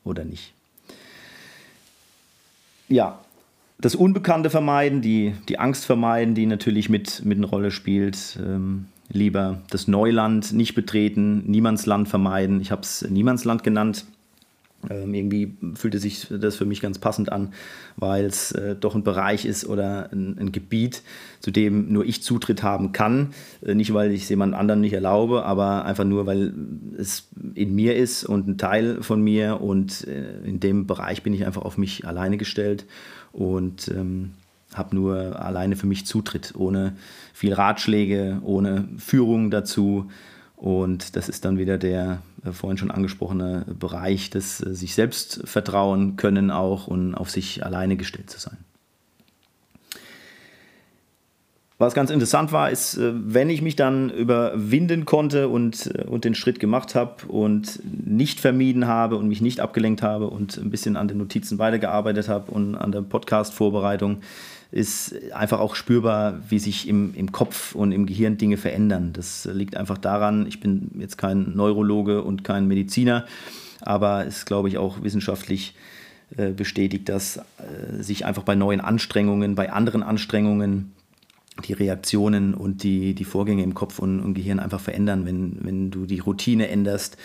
oder 0.04 0.24
nicht 0.24 0.54
ja, 2.88 3.18
das 3.80 3.94
Unbekannte 3.94 4.50
vermeiden, 4.50 5.02
die, 5.02 5.34
die 5.48 5.58
Angst 5.58 5.86
vermeiden, 5.86 6.34
die 6.34 6.46
natürlich 6.46 6.88
mit, 6.88 7.24
mit 7.24 7.38
eine 7.38 7.46
Rolle 7.46 7.70
spielt. 7.70 8.38
Ähm, 8.42 8.86
lieber 9.10 9.62
das 9.70 9.88
Neuland 9.88 10.52
nicht 10.52 10.74
betreten, 10.74 11.44
Niemandsland 11.46 12.08
vermeiden. 12.08 12.60
Ich 12.60 12.70
habe 12.70 12.82
es 12.82 13.08
Niemandsland 13.08 13.62
genannt. 13.62 14.04
Ähm, 14.88 15.12
irgendwie 15.12 15.56
fühlte 15.74 15.98
sich 15.98 16.28
das 16.30 16.54
für 16.54 16.64
mich 16.64 16.80
ganz 16.80 17.00
passend 17.00 17.32
an, 17.32 17.52
weil 17.96 18.26
es 18.26 18.52
äh, 18.52 18.76
doch 18.76 18.94
ein 18.94 19.02
Bereich 19.02 19.44
ist 19.44 19.66
oder 19.66 20.08
ein, 20.12 20.38
ein, 20.38 20.52
Gebiet, 20.52 21.02
zu 21.40 21.50
dem 21.50 21.92
nur 21.92 22.04
ich 22.04 22.22
Zutritt 22.22 22.62
haben 22.62 22.92
kann. 22.92 23.30
Äh, 23.60 23.74
nicht, 23.74 23.92
weil 23.92 24.12
ich 24.12 24.22
es 24.22 24.28
jemand 24.28 24.54
anderen 24.54 24.80
nicht 24.80 24.92
erlaube, 24.92 25.44
aber 25.44 25.84
einfach 25.84 26.04
nur, 26.04 26.26
weil 26.26 26.54
es 26.96 27.26
in 27.54 27.74
mir 27.74 27.96
ist 27.96 28.24
und 28.24 28.46
ein 28.46 28.56
Teil 28.56 29.02
von 29.02 29.20
mir 29.20 29.60
und 29.60 30.06
äh, 30.06 30.38
in 30.44 30.60
dem 30.60 30.86
Bereich 30.86 31.24
bin 31.24 31.34
ich 31.34 31.44
einfach 31.44 31.62
auf 31.62 31.76
mich 31.76 32.06
alleine 32.06 32.36
gestellt 32.36 32.86
und 33.32 33.88
ähm, 33.88 34.30
habe 34.74 34.94
nur 34.94 35.44
alleine 35.44 35.74
für 35.74 35.88
mich 35.88 36.06
Zutritt, 36.06 36.54
ohne 36.56 36.96
viel 37.34 37.52
Ratschläge, 37.52 38.40
ohne 38.44 38.88
Führung 38.96 39.50
dazu 39.50 40.08
und 40.54 41.16
das 41.16 41.28
ist 41.28 41.44
dann 41.44 41.58
wieder 41.58 41.78
der 41.78 42.22
vorhin 42.52 42.78
schon 42.78 42.90
angesprochene 42.90 43.66
Bereich 43.78 44.30
des 44.30 44.60
äh, 44.60 44.74
sich 44.74 44.94
selbst 44.94 45.42
vertrauen 45.44 46.16
können 46.16 46.50
auch 46.50 46.86
und 46.86 47.14
auf 47.14 47.30
sich 47.30 47.64
alleine 47.64 47.96
gestellt 47.96 48.30
zu 48.30 48.38
sein. 48.38 48.58
Was 51.80 51.94
ganz 51.94 52.10
interessant 52.10 52.50
war, 52.50 52.70
ist, 52.70 52.96
äh, 52.96 53.12
wenn 53.14 53.50
ich 53.50 53.62
mich 53.62 53.76
dann 53.76 54.10
überwinden 54.10 55.04
konnte 55.04 55.48
und, 55.48 55.86
und 56.06 56.24
den 56.24 56.34
Schritt 56.34 56.58
gemacht 56.58 56.94
habe 56.94 57.26
und 57.28 57.80
nicht 57.84 58.40
vermieden 58.40 58.88
habe 58.88 59.16
und 59.16 59.28
mich 59.28 59.40
nicht 59.40 59.60
abgelenkt 59.60 60.02
habe 60.02 60.26
und 60.26 60.56
ein 60.58 60.70
bisschen 60.70 60.96
an 60.96 61.06
den 61.06 61.18
Notizen 61.18 61.58
weitergearbeitet 61.58 62.28
habe 62.28 62.50
und 62.50 62.74
an 62.74 62.90
der 62.90 63.02
Podcast-Vorbereitung, 63.02 64.18
ist 64.70 65.32
einfach 65.32 65.60
auch 65.60 65.74
spürbar, 65.74 66.40
wie 66.48 66.58
sich 66.58 66.88
im, 66.88 67.14
im 67.14 67.32
Kopf 67.32 67.74
und 67.74 67.92
im 67.92 68.06
Gehirn 68.06 68.36
Dinge 68.36 68.58
verändern. 68.58 69.12
Das 69.14 69.48
liegt 69.50 69.76
einfach 69.76 69.98
daran, 69.98 70.46
ich 70.46 70.60
bin 70.60 70.90
jetzt 70.98 71.16
kein 71.16 71.54
Neurologe 71.54 72.22
und 72.22 72.44
kein 72.44 72.68
Mediziner, 72.68 73.24
aber 73.80 74.26
es 74.26 74.38
ist, 74.38 74.46
glaube 74.46 74.68
ich, 74.68 74.76
auch 74.76 75.02
wissenschaftlich 75.02 75.74
äh, 76.36 76.50
bestätigt, 76.50 77.08
dass 77.08 77.38
äh, 77.38 78.02
sich 78.02 78.26
einfach 78.26 78.42
bei 78.42 78.54
neuen 78.54 78.82
Anstrengungen, 78.82 79.54
bei 79.54 79.72
anderen 79.72 80.02
Anstrengungen 80.02 80.92
die 81.64 81.72
Reaktionen 81.72 82.54
und 82.54 82.82
die, 82.82 83.14
die 83.14 83.24
Vorgänge 83.24 83.62
im 83.62 83.74
Kopf 83.74 83.98
und, 83.98 84.20
und 84.20 84.34
Gehirn 84.34 84.60
einfach 84.60 84.80
verändern, 84.80 85.26
wenn, 85.26 85.58
wenn 85.60 85.90
du 85.90 86.06
die 86.06 86.20
Routine 86.20 86.68
änderst, 86.68 87.16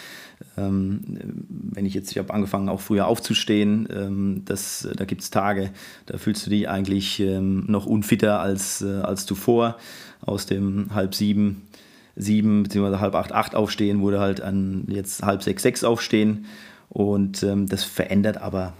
ähm, 0.57 1.01
wenn 1.71 1.85
ich 1.85 1.93
jetzt, 1.93 2.11
ich 2.11 2.17
habe 2.17 2.33
angefangen 2.33 2.69
auch 2.69 2.81
früher 2.81 3.07
aufzustehen, 3.07 3.87
ähm, 3.91 4.41
das, 4.45 4.87
da 4.95 5.05
gibt 5.05 5.21
es 5.21 5.29
Tage, 5.29 5.71
da 6.05 6.17
fühlst 6.17 6.45
du 6.45 6.49
dich 6.49 6.69
eigentlich 6.69 7.19
ähm, 7.19 7.65
noch 7.67 7.85
unfitter 7.85 8.39
als, 8.39 8.81
äh, 8.81 9.01
als 9.01 9.25
zuvor. 9.25 9.77
Aus 10.21 10.45
dem 10.45 10.95
halb 10.95 11.15
sieben, 11.15 11.63
sieben 12.15 12.63
beziehungsweise 12.63 13.01
halb 13.01 13.15
acht, 13.15 13.33
acht 13.33 13.55
aufstehen, 13.55 13.99
wurde 13.99 14.19
halt 14.19 14.39
an 14.39 14.85
jetzt 14.87 15.23
halb 15.23 15.43
sechs, 15.43 15.63
sechs 15.63 15.83
aufstehen. 15.83 16.45
Und 16.89 17.43
ähm, 17.43 17.67
das 17.67 17.83
verändert 17.83 18.37
aber 18.37 18.73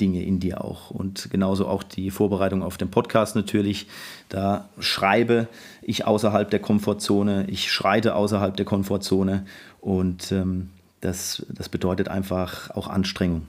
Dinge 0.00 0.22
in 0.22 0.40
dir 0.40 0.64
auch. 0.64 0.90
Und 0.90 1.30
genauso 1.30 1.66
auch 1.66 1.82
die 1.82 2.10
Vorbereitung 2.10 2.62
auf 2.62 2.76
den 2.76 2.90
Podcast 2.90 3.36
natürlich. 3.36 3.86
Da 4.28 4.68
schreibe 4.78 5.48
ich 5.82 6.06
außerhalb 6.06 6.50
der 6.50 6.60
Komfortzone, 6.60 7.46
ich 7.48 7.70
schreite 7.72 8.14
außerhalb 8.14 8.56
der 8.56 8.66
Komfortzone 8.66 9.44
und 9.80 10.32
ähm, 10.32 10.70
das, 11.00 11.44
das 11.48 11.68
bedeutet 11.68 12.08
einfach 12.08 12.70
auch 12.70 12.88
Anstrengung. 12.88 13.46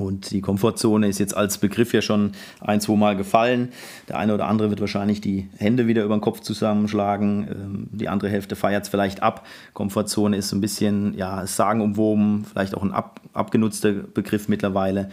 Und 0.00 0.30
die 0.30 0.40
Komfortzone 0.40 1.08
ist 1.08 1.18
jetzt 1.18 1.36
als 1.36 1.58
Begriff 1.58 1.92
ja 1.92 2.00
schon 2.00 2.32
ein, 2.60 2.80
zwei 2.80 2.96
Mal 2.96 3.16
gefallen. 3.16 3.68
Der 4.08 4.18
eine 4.18 4.34
oder 4.34 4.48
andere 4.48 4.70
wird 4.70 4.80
wahrscheinlich 4.80 5.20
die 5.20 5.48
Hände 5.56 5.86
wieder 5.86 6.04
über 6.04 6.16
den 6.16 6.22
Kopf 6.22 6.40
zusammenschlagen. 6.40 7.48
Ähm, 7.50 7.88
die 7.92 8.08
andere 8.08 8.30
Hälfte 8.30 8.56
feiert 8.56 8.84
es 8.84 8.88
vielleicht 8.88 9.22
ab. 9.22 9.46
Komfortzone 9.74 10.36
ist 10.36 10.48
so 10.48 10.56
ein 10.56 10.60
bisschen, 10.62 11.16
ja, 11.16 11.46
sagenumwoben, 11.46 12.44
vielleicht 12.44 12.74
auch 12.74 12.82
ein 12.82 12.92
ab, 12.92 13.20
abgenutzter 13.34 13.92
Begriff 13.92 14.48
mittlerweile. 14.48 15.10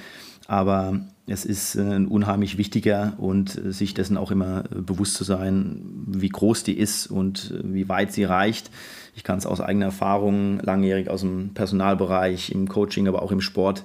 Aber 0.48 1.02
es 1.28 1.44
ist 1.44 1.76
äh, 1.76 1.82
ein 1.82 2.08
unheimlich 2.08 2.58
wichtiger 2.58 3.14
und 3.18 3.58
äh, 3.58 3.74
sich 3.74 3.94
dessen 3.94 4.16
auch 4.16 4.32
immer 4.32 4.64
äh, 4.72 4.82
bewusst 4.82 5.16
zu 5.16 5.26
sein, 5.26 5.82
wie 6.08 6.30
groß 6.30 6.64
die 6.64 6.78
ist 6.78 7.08
und 7.08 7.54
wie 7.64 7.90
weit 7.90 8.14
sie 8.14 8.24
reicht. 8.24 8.72
Ich 9.16 9.24
kann 9.24 9.38
es 9.38 9.46
aus 9.46 9.60
eigener 9.60 9.88
Erfahrung 9.88 10.60
langjährig 10.62 11.10
aus 11.10 11.22
dem 11.22 11.54
Personalbereich, 11.54 12.52
im 12.52 12.70
Coaching, 12.70 13.08
aber 13.08 13.24
auch 13.24 13.32
im 13.32 13.42
Sport 13.42 13.84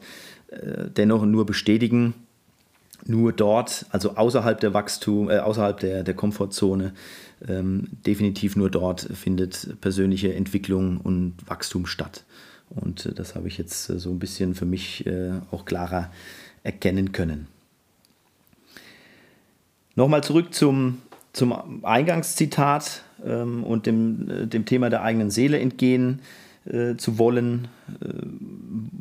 dennoch 0.97 1.25
nur 1.25 1.47
bestätigen. 1.47 2.15
Nur 3.05 3.33
dort, 3.33 3.87
also 3.91 4.17
außerhalb 4.17 4.61
der 4.61 4.75
Wachstum, 4.75 5.29
äh, 5.29 5.39
außerhalb 5.39 5.81
der, 5.81 6.05
der 6.05 6.15
Komfortzone, 6.15 6.93
ähm, 7.49 7.89
definitiv 8.07 8.55
nur 8.55 8.71
dort 8.71 9.01
findet 9.01 9.81
persönliche 9.81 10.33
Entwicklung 10.35 10.99
und 10.99 11.35
Wachstum 11.47 11.87
statt. 11.87 12.25
Und 12.71 13.19
das 13.19 13.35
habe 13.35 13.49
ich 13.49 13.59
jetzt 13.59 13.87
so 13.87 14.11
ein 14.11 14.19
bisschen 14.19 14.55
für 14.55 14.65
mich 14.67 15.05
äh, 15.07 15.33
auch 15.51 15.65
klarer 15.65 16.11
erkennen 16.63 17.13
können. 17.13 17.49
Nochmal 19.97 20.23
zurück 20.23 20.55
zum, 20.55 21.03
zum 21.33 21.85
Eingangszitat 21.85 23.03
ähm, 23.25 23.65
und 23.65 23.87
dem, 23.87 24.31
äh, 24.31 24.47
dem 24.47 24.65
Thema 24.65 24.91
der 24.91 25.03
eigenen 25.03 25.31
Seele 25.31 25.59
entgehen 25.59 26.21
äh, 26.65 26.97
zu 26.97 27.19
wollen, 27.19 27.69
äh, 28.01 28.07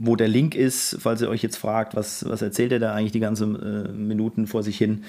wo 0.03 0.15
der 0.15 0.27
Link 0.27 0.55
ist, 0.55 0.97
falls 0.99 1.21
ihr 1.21 1.29
euch 1.29 1.43
jetzt 1.43 1.57
fragt, 1.57 1.95
was, 1.95 2.27
was 2.27 2.41
erzählt 2.41 2.71
er 2.71 2.79
da 2.79 2.93
eigentlich 2.93 3.11
die 3.11 3.19
ganzen 3.19 3.55
äh, 3.55 3.91
Minuten 3.91 4.47
vor 4.47 4.63
sich 4.63 4.77
hin. 4.77 5.03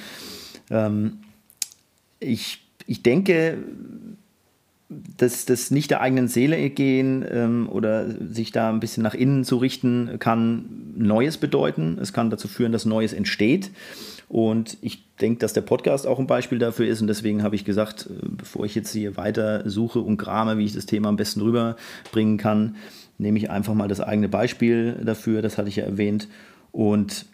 Ähm, 0.70 1.18
ich, 2.20 2.60
ich 2.86 3.02
denke, 3.02 3.58
dass 5.16 5.46
das 5.46 5.70
nicht 5.70 5.90
der 5.90 6.02
eigenen 6.02 6.28
Seele 6.28 6.68
gehen 6.68 7.24
ähm, 7.30 7.68
oder 7.70 8.06
sich 8.10 8.52
da 8.52 8.68
ein 8.68 8.80
bisschen 8.80 9.02
nach 9.02 9.14
innen 9.14 9.44
zu 9.44 9.56
richten, 9.56 10.18
kann 10.18 10.92
Neues 10.94 11.38
bedeuten. 11.38 11.98
Es 12.00 12.12
kann 12.12 12.28
dazu 12.28 12.46
führen, 12.46 12.72
dass 12.72 12.84
Neues 12.84 13.14
entsteht. 13.14 13.70
Und 14.28 14.76
ich 14.82 15.04
denke, 15.20 15.40
dass 15.40 15.54
der 15.54 15.60
Podcast 15.62 16.06
auch 16.06 16.18
ein 16.18 16.26
Beispiel 16.26 16.58
dafür 16.58 16.86
ist. 16.86 17.00
Und 17.00 17.06
deswegen 17.06 17.42
habe 17.42 17.54
ich 17.54 17.64
gesagt, 17.64 18.10
äh, 18.10 18.26
bevor 18.28 18.66
ich 18.66 18.74
jetzt 18.74 18.92
hier 18.92 19.16
weiter 19.16 19.68
suche 19.68 20.00
und 20.00 20.18
grame, 20.18 20.58
wie 20.58 20.66
ich 20.66 20.74
das 20.74 20.84
Thema 20.84 21.08
am 21.08 21.16
besten 21.16 21.40
rüberbringen 21.40 22.36
kann, 22.36 22.76
nehme 23.22 23.38
ich 23.38 23.50
einfach 23.50 23.74
mal 23.74 23.88
das 23.88 24.00
eigene 24.00 24.28
Beispiel 24.28 25.00
dafür. 25.04 25.40
Das 25.40 25.56
hatte 25.56 25.68
ich 25.68 25.76
ja 25.76 25.84
erwähnt. 25.84 26.28
Und 26.72 27.26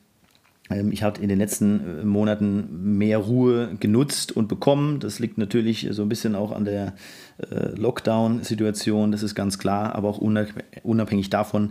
ähm, 0.71 0.93
ich 0.93 1.03
habe 1.03 1.21
in 1.21 1.29
den 1.29 1.39
letzten 1.39 2.01
äh, 2.01 2.05
Monaten 2.05 2.99
mehr 2.99 3.19
Ruhe 3.19 3.75
genutzt 3.81 4.33
und 4.33 4.49
bekommen. 4.49 5.01
Das 5.01 5.19
liegt 5.19 5.39
natürlich 5.39 5.89
so 5.91 6.03
ein 6.03 6.09
bisschen 6.09 6.35
auch 6.35 6.53
an 6.53 6.65
der 6.65 6.95
äh, 7.39 7.75
Lockdown-Situation, 7.75 9.13
das 9.13 9.23
ist 9.23 9.35
ganz 9.35 9.59
klar, 9.59 9.95
aber 9.95 10.09
auch 10.09 10.19
unabhängig 10.19 11.31
davon 11.31 11.71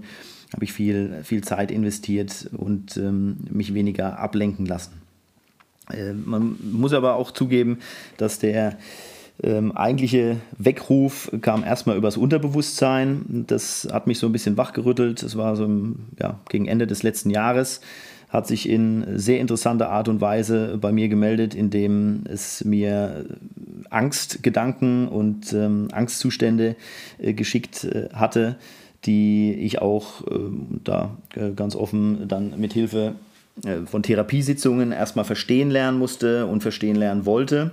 habe 0.54 0.64
ich 0.64 0.72
viel, 0.72 1.20
viel 1.24 1.44
Zeit 1.44 1.72
investiert 1.72 2.50
und 2.56 2.96
ähm, 2.96 3.38
mich 3.50 3.74
weniger 3.74 4.18
ablenken 4.18 4.66
lassen. 4.66 4.94
Äh, 5.92 6.14
man 6.14 6.56
muss 6.72 6.94
aber 6.94 7.16
auch 7.16 7.32
zugeben, 7.32 7.80
dass 8.18 8.40
der 8.40 8.78
ähm, 9.44 9.72
eigentliche 9.72 10.38
Weckruf 10.58 11.32
kam 11.42 11.64
erstmal 11.64 11.98
übers 11.98 12.18
Unterbewusstsein. 12.18 13.46
Das 13.48 13.88
hat 13.92 14.08
mich 14.08 14.20
so 14.20 14.28
ein 14.28 14.32
bisschen 14.32 14.58
wachgerüttelt. 14.58 15.22
Das 15.24 15.38
war 15.38 15.56
so 15.56 15.66
im, 15.66 16.08
ja, 16.20 16.40
gegen 16.50 16.68
Ende 16.68 16.88
des 16.88 17.04
letzten 17.04 17.30
Jahres 17.30 17.82
hat 18.30 18.48
sich 18.48 18.68
in 18.68 19.18
sehr 19.18 19.40
interessanter 19.40 19.90
Art 19.90 20.10
und 20.10 20.20
Weise 20.20 20.78
bei 20.80 20.92
mir 20.92 21.08
gemeldet, 21.08 21.56
indem 21.56 22.24
es 22.28 22.64
mir 22.66 23.26
Angstgedanken 23.90 25.08
und 25.08 25.54
ähm, 25.54 25.88
Angstzustände 25.92 26.76
äh, 27.20 27.34
geschickt 27.34 27.86
äh, 27.86 28.10
hatte, 28.14 28.58
die 29.06 29.54
ich 29.54 29.82
auch 29.82 30.28
äh, 30.28 30.40
da 30.84 31.18
äh, 31.36 31.52
ganz 31.52 31.76
offen 31.76 32.28
dann 32.28 32.60
mit 32.60 32.74
Hilfe 32.74 33.16
äh, 33.64 33.86
von 33.86 34.04
Therapiesitzungen 34.04 34.92
erstmal 34.92 35.26
verstehen 35.26 35.70
lernen 35.70 35.98
musste 35.98 36.48
und 36.48 36.62
verstehen 36.62 36.98
lernen 36.98 37.26
wollte, 37.26 37.72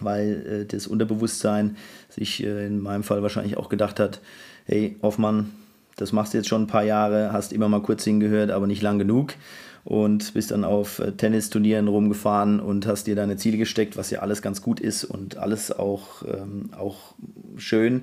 weil 0.00 0.62
äh, 0.62 0.66
das 0.66 0.86
Unterbewusstsein 0.86 1.76
sich 2.08 2.42
in 2.42 2.80
meinem 2.80 3.02
Fall 3.02 3.22
wahrscheinlich 3.22 3.56
auch 3.56 3.68
gedacht 3.68 4.00
hat, 4.00 4.20
hey 4.66 4.96
Hoffmann, 5.02 5.50
das 5.96 6.12
machst 6.12 6.32
du 6.32 6.38
jetzt 6.38 6.48
schon 6.48 6.62
ein 6.62 6.68
paar 6.68 6.84
Jahre, 6.84 7.32
hast 7.32 7.52
immer 7.52 7.68
mal 7.68 7.82
kurz 7.82 8.04
hingehört, 8.04 8.50
aber 8.50 8.66
nicht 8.66 8.82
lang 8.82 8.98
genug 8.98 9.34
und 9.84 10.34
bist 10.34 10.50
dann 10.50 10.64
auf 10.64 10.98
äh, 10.98 11.12
Tennisturnieren 11.12 11.88
rumgefahren 11.88 12.60
und 12.60 12.86
hast 12.86 13.06
dir 13.06 13.16
deine 13.16 13.36
Ziele 13.36 13.56
gesteckt, 13.56 13.96
was 13.96 14.10
ja 14.10 14.20
alles 14.20 14.42
ganz 14.42 14.60
gut 14.60 14.80
ist 14.80 15.04
und 15.04 15.38
alles 15.38 15.72
auch, 15.72 16.22
ähm, 16.22 16.70
auch 16.76 17.14
schön. 17.56 18.02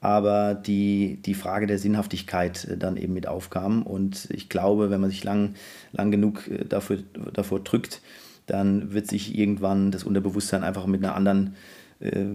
Aber 0.00 0.54
die, 0.54 1.18
die 1.24 1.34
Frage 1.34 1.66
der 1.66 1.78
Sinnhaftigkeit 1.78 2.66
äh, 2.66 2.76
dann 2.76 2.96
eben 2.96 3.14
mit 3.14 3.26
aufkam. 3.26 3.82
Und 3.82 4.28
ich 4.30 4.48
glaube, 4.48 4.90
wenn 4.90 5.00
man 5.00 5.10
sich 5.10 5.24
lang, 5.24 5.54
lang 5.92 6.10
genug 6.10 6.46
äh, 6.48 6.64
dafür, 6.66 6.98
davor 7.32 7.60
drückt, 7.60 8.00
dann 8.46 8.92
wird 8.92 9.06
sich 9.06 9.36
irgendwann 9.38 9.90
das 9.90 10.04
Unterbewusstsein 10.04 10.64
einfach 10.64 10.86
mit 10.86 11.02
einer 11.02 11.14
anderen 11.14 11.56
äh, 12.00 12.26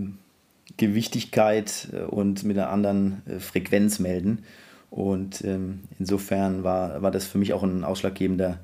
Gewichtigkeit 0.78 1.90
und 2.10 2.44
mit 2.44 2.58
einer 2.58 2.70
anderen 2.70 3.22
äh, 3.28 3.40
Frequenz 3.40 4.00
melden. 4.00 4.44
Und 4.90 5.44
ähm, 5.44 5.82
insofern 6.00 6.64
war, 6.64 7.02
war 7.02 7.12
das 7.12 7.28
für 7.28 7.38
mich 7.38 7.54
auch 7.54 7.64
ein 7.64 7.84
ausschlaggebender 7.84 8.60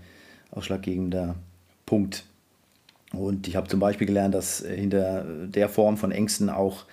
ausschlaggebender 0.55 1.35
Punkt. 1.85 2.25
Und 3.11 3.47
ich 3.47 3.55
habe 3.55 3.67
zum 3.67 3.79
Beispiel 3.79 4.07
gelernt, 4.07 4.33
dass 4.33 4.65
hinter 4.65 5.25
der 5.47 5.69
Form 5.69 5.97
von 5.97 6.11
Ängsten 6.11 6.49
auch 6.49 6.85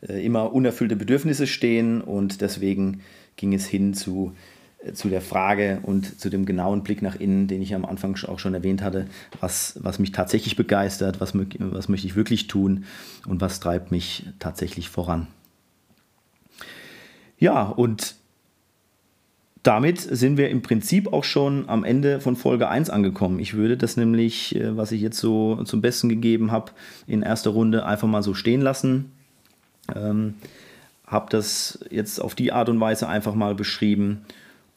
äh, 0.00 0.24
immer 0.24 0.52
unerfüllte 0.52 0.96
Bedürfnisse 0.96 1.46
stehen 1.46 2.00
und 2.00 2.40
deswegen 2.40 3.02
ging 3.36 3.52
es 3.52 3.66
hin 3.66 3.94
zu, 3.94 4.32
äh, 4.34 4.57
zu 4.92 5.08
der 5.08 5.20
Frage 5.20 5.80
und 5.82 6.20
zu 6.20 6.30
dem 6.30 6.46
genauen 6.46 6.82
Blick 6.82 7.02
nach 7.02 7.16
innen, 7.16 7.48
den 7.48 7.62
ich 7.62 7.74
am 7.74 7.84
Anfang 7.84 8.16
auch 8.26 8.38
schon 8.38 8.54
erwähnt 8.54 8.82
hatte, 8.82 9.06
was, 9.40 9.78
was 9.82 9.98
mich 9.98 10.12
tatsächlich 10.12 10.56
begeistert, 10.56 11.20
was, 11.20 11.34
was 11.34 11.88
möchte 11.88 12.06
ich 12.06 12.16
wirklich 12.16 12.46
tun 12.46 12.84
und 13.26 13.40
was 13.40 13.60
treibt 13.60 13.90
mich 13.90 14.26
tatsächlich 14.38 14.88
voran. 14.88 15.26
Ja, 17.38 17.62
und 17.64 18.14
damit 19.64 20.00
sind 20.00 20.36
wir 20.36 20.48
im 20.48 20.62
Prinzip 20.62 21.12
auch 21.12 21.24
schon 21.24 21.68
am 21.68 21.84
Ende 21.84 22.20
von 22.20 22.36
Folge 22.36 22.68
1 22.68 22.90
angekommen. 22.90 23.40
Ich 23.40 23.54
würde 23.54 23.76
das 23.76 23.96
nämlich, 23.96 24.54
äh, 24.54 24.76
was 24.76 24.92
ich 24.92 25.00
jetzt 25.00 25.18
so 25.18 25.62
zum 25.64 25.80
Besten 25.80 26.08
gegeben 26.08 26.52
habe, 26.52 26.72
in 27.06 27.22
erster 27.22 27.50
Runde 27.50 27.84
einfach 27.84 28.08
mal 28.08 28.22
so 28.22 28.34
stehen 28.34 28.60
lassen. 28.60 29.12
Ähm, 29.94 30.34
habe 31.06 31.26
das 31.30 31.80
jetzt 31.90 32.20
auf 32.20 32.34
die 32.34 32.52
Art 32.52 32.68
und 32.68 32.80
Weise 32.80 33.08
einfach 33.08 33.34
mal 33.34 33.54
beschrieben 33.54 34.22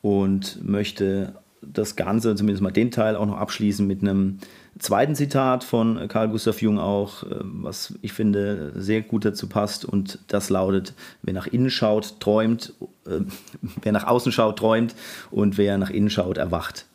und 0.02 0.64
möchte 0.68 1.34
das 1.62 1.96
Ganze, 1.96 2.36
zumindest 2.36 2.64
mal 2.64 2.72
den 2.72 2.92
Teil, 2.92 3.16
auch 3.16 3.26
noch 3.26 3.38
abschließen 3.38 3.86
mit 3.86 4.02
einem 4.02 4.40
zweiten 4.80 5.16
Zitat 5.16 5.64
von 5.64 6.08
Carl 6.08 6.30
Gustav 6.30 6.62
Jung 6.62 6.80
auch, 6.80 7.24
äh, 7.24 7.36
was 7.42 7.94
ich 8.02 8.14
finde 8.14 8.74
sehr 8.76 9.02
gut 9.02 9.26
dazu 9.26 9.48
passt. 9.48 9.86
Und 9.86 10.20
das 10.28 10.50
lautet, 10.50 10.94
wer 11.22 11.34
nach 11.34 11.48
innen 11.48 11.70
schaut, 11.70 12.20
träumt, 12.20 12.74
äh, 13.06 13.20
wer 13.82 13.92
nach 13.92 14.08
außen 14.08 14.32
schaut, 14.32 14.58
träumt 14.58 14.96
und 15.30 15.58
wer 15.58 15.78
nach 15.78 15.90
innen 15.90 16.10
schaut, 16.10 16.38
erwacht. 16.38 16.86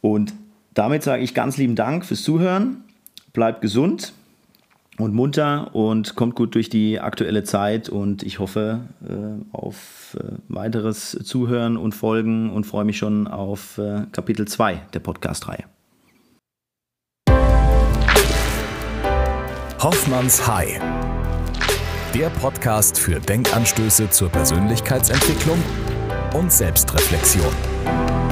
Und 0.00 0.32
damit 0.74 1.02
sage 1.02 1.22
ich 1.22 1.34
ganz 1.34 1.56
lieben 1.56 1.74
Dank 1.74 2.04
fürs 2.04 2.22
Zuhören, 2.22 2.84
bleibt 3.32 3.60
gesund 3.60 4.12
und 4.98 5.14
munter 5.14 5.74
und 5.74 6.16
kommt 6.16 6.34
gut 6.34 6.54
durch 6.54 6.68
die 6.68 7.00
aktuelle 7.00 7.44
Zeit 7.44 7.88
und 7.88 8.22
ich 8.22 8.38
hoffe 8.38 8.80
äh, 9.08 9.56
auf 9.56 10.16
äh, 10.18 10.32
weiteres 10.48 11.18
Zuhören 11.24 11.76
und 11.76 11.94
Folgen 11.94 12.50
und 12.50 12.64
freue 12.64 12.84
mich 12.84 12.98
schon 12.98 13.26
auf 13.26 13.78
äh, 13.78 14.02
Kapitel 14.12 14.46
2 14.46 14.82
der 14.92 15.00
Podcast-Reihe. 15.00 15.64
Hoffmanns 19.80 20.44
High. 20.46 20.80
Der 22.14 22.30
Podcast 22.30 22.98
für 22.98 23.20
Denkanstöße 23.20 24.10
zur 24.10 24.28
Persönlichkeitsentwicklung 24.30 25.62
und 26.34 26.50
Selbstreflexion. 26.50 28.27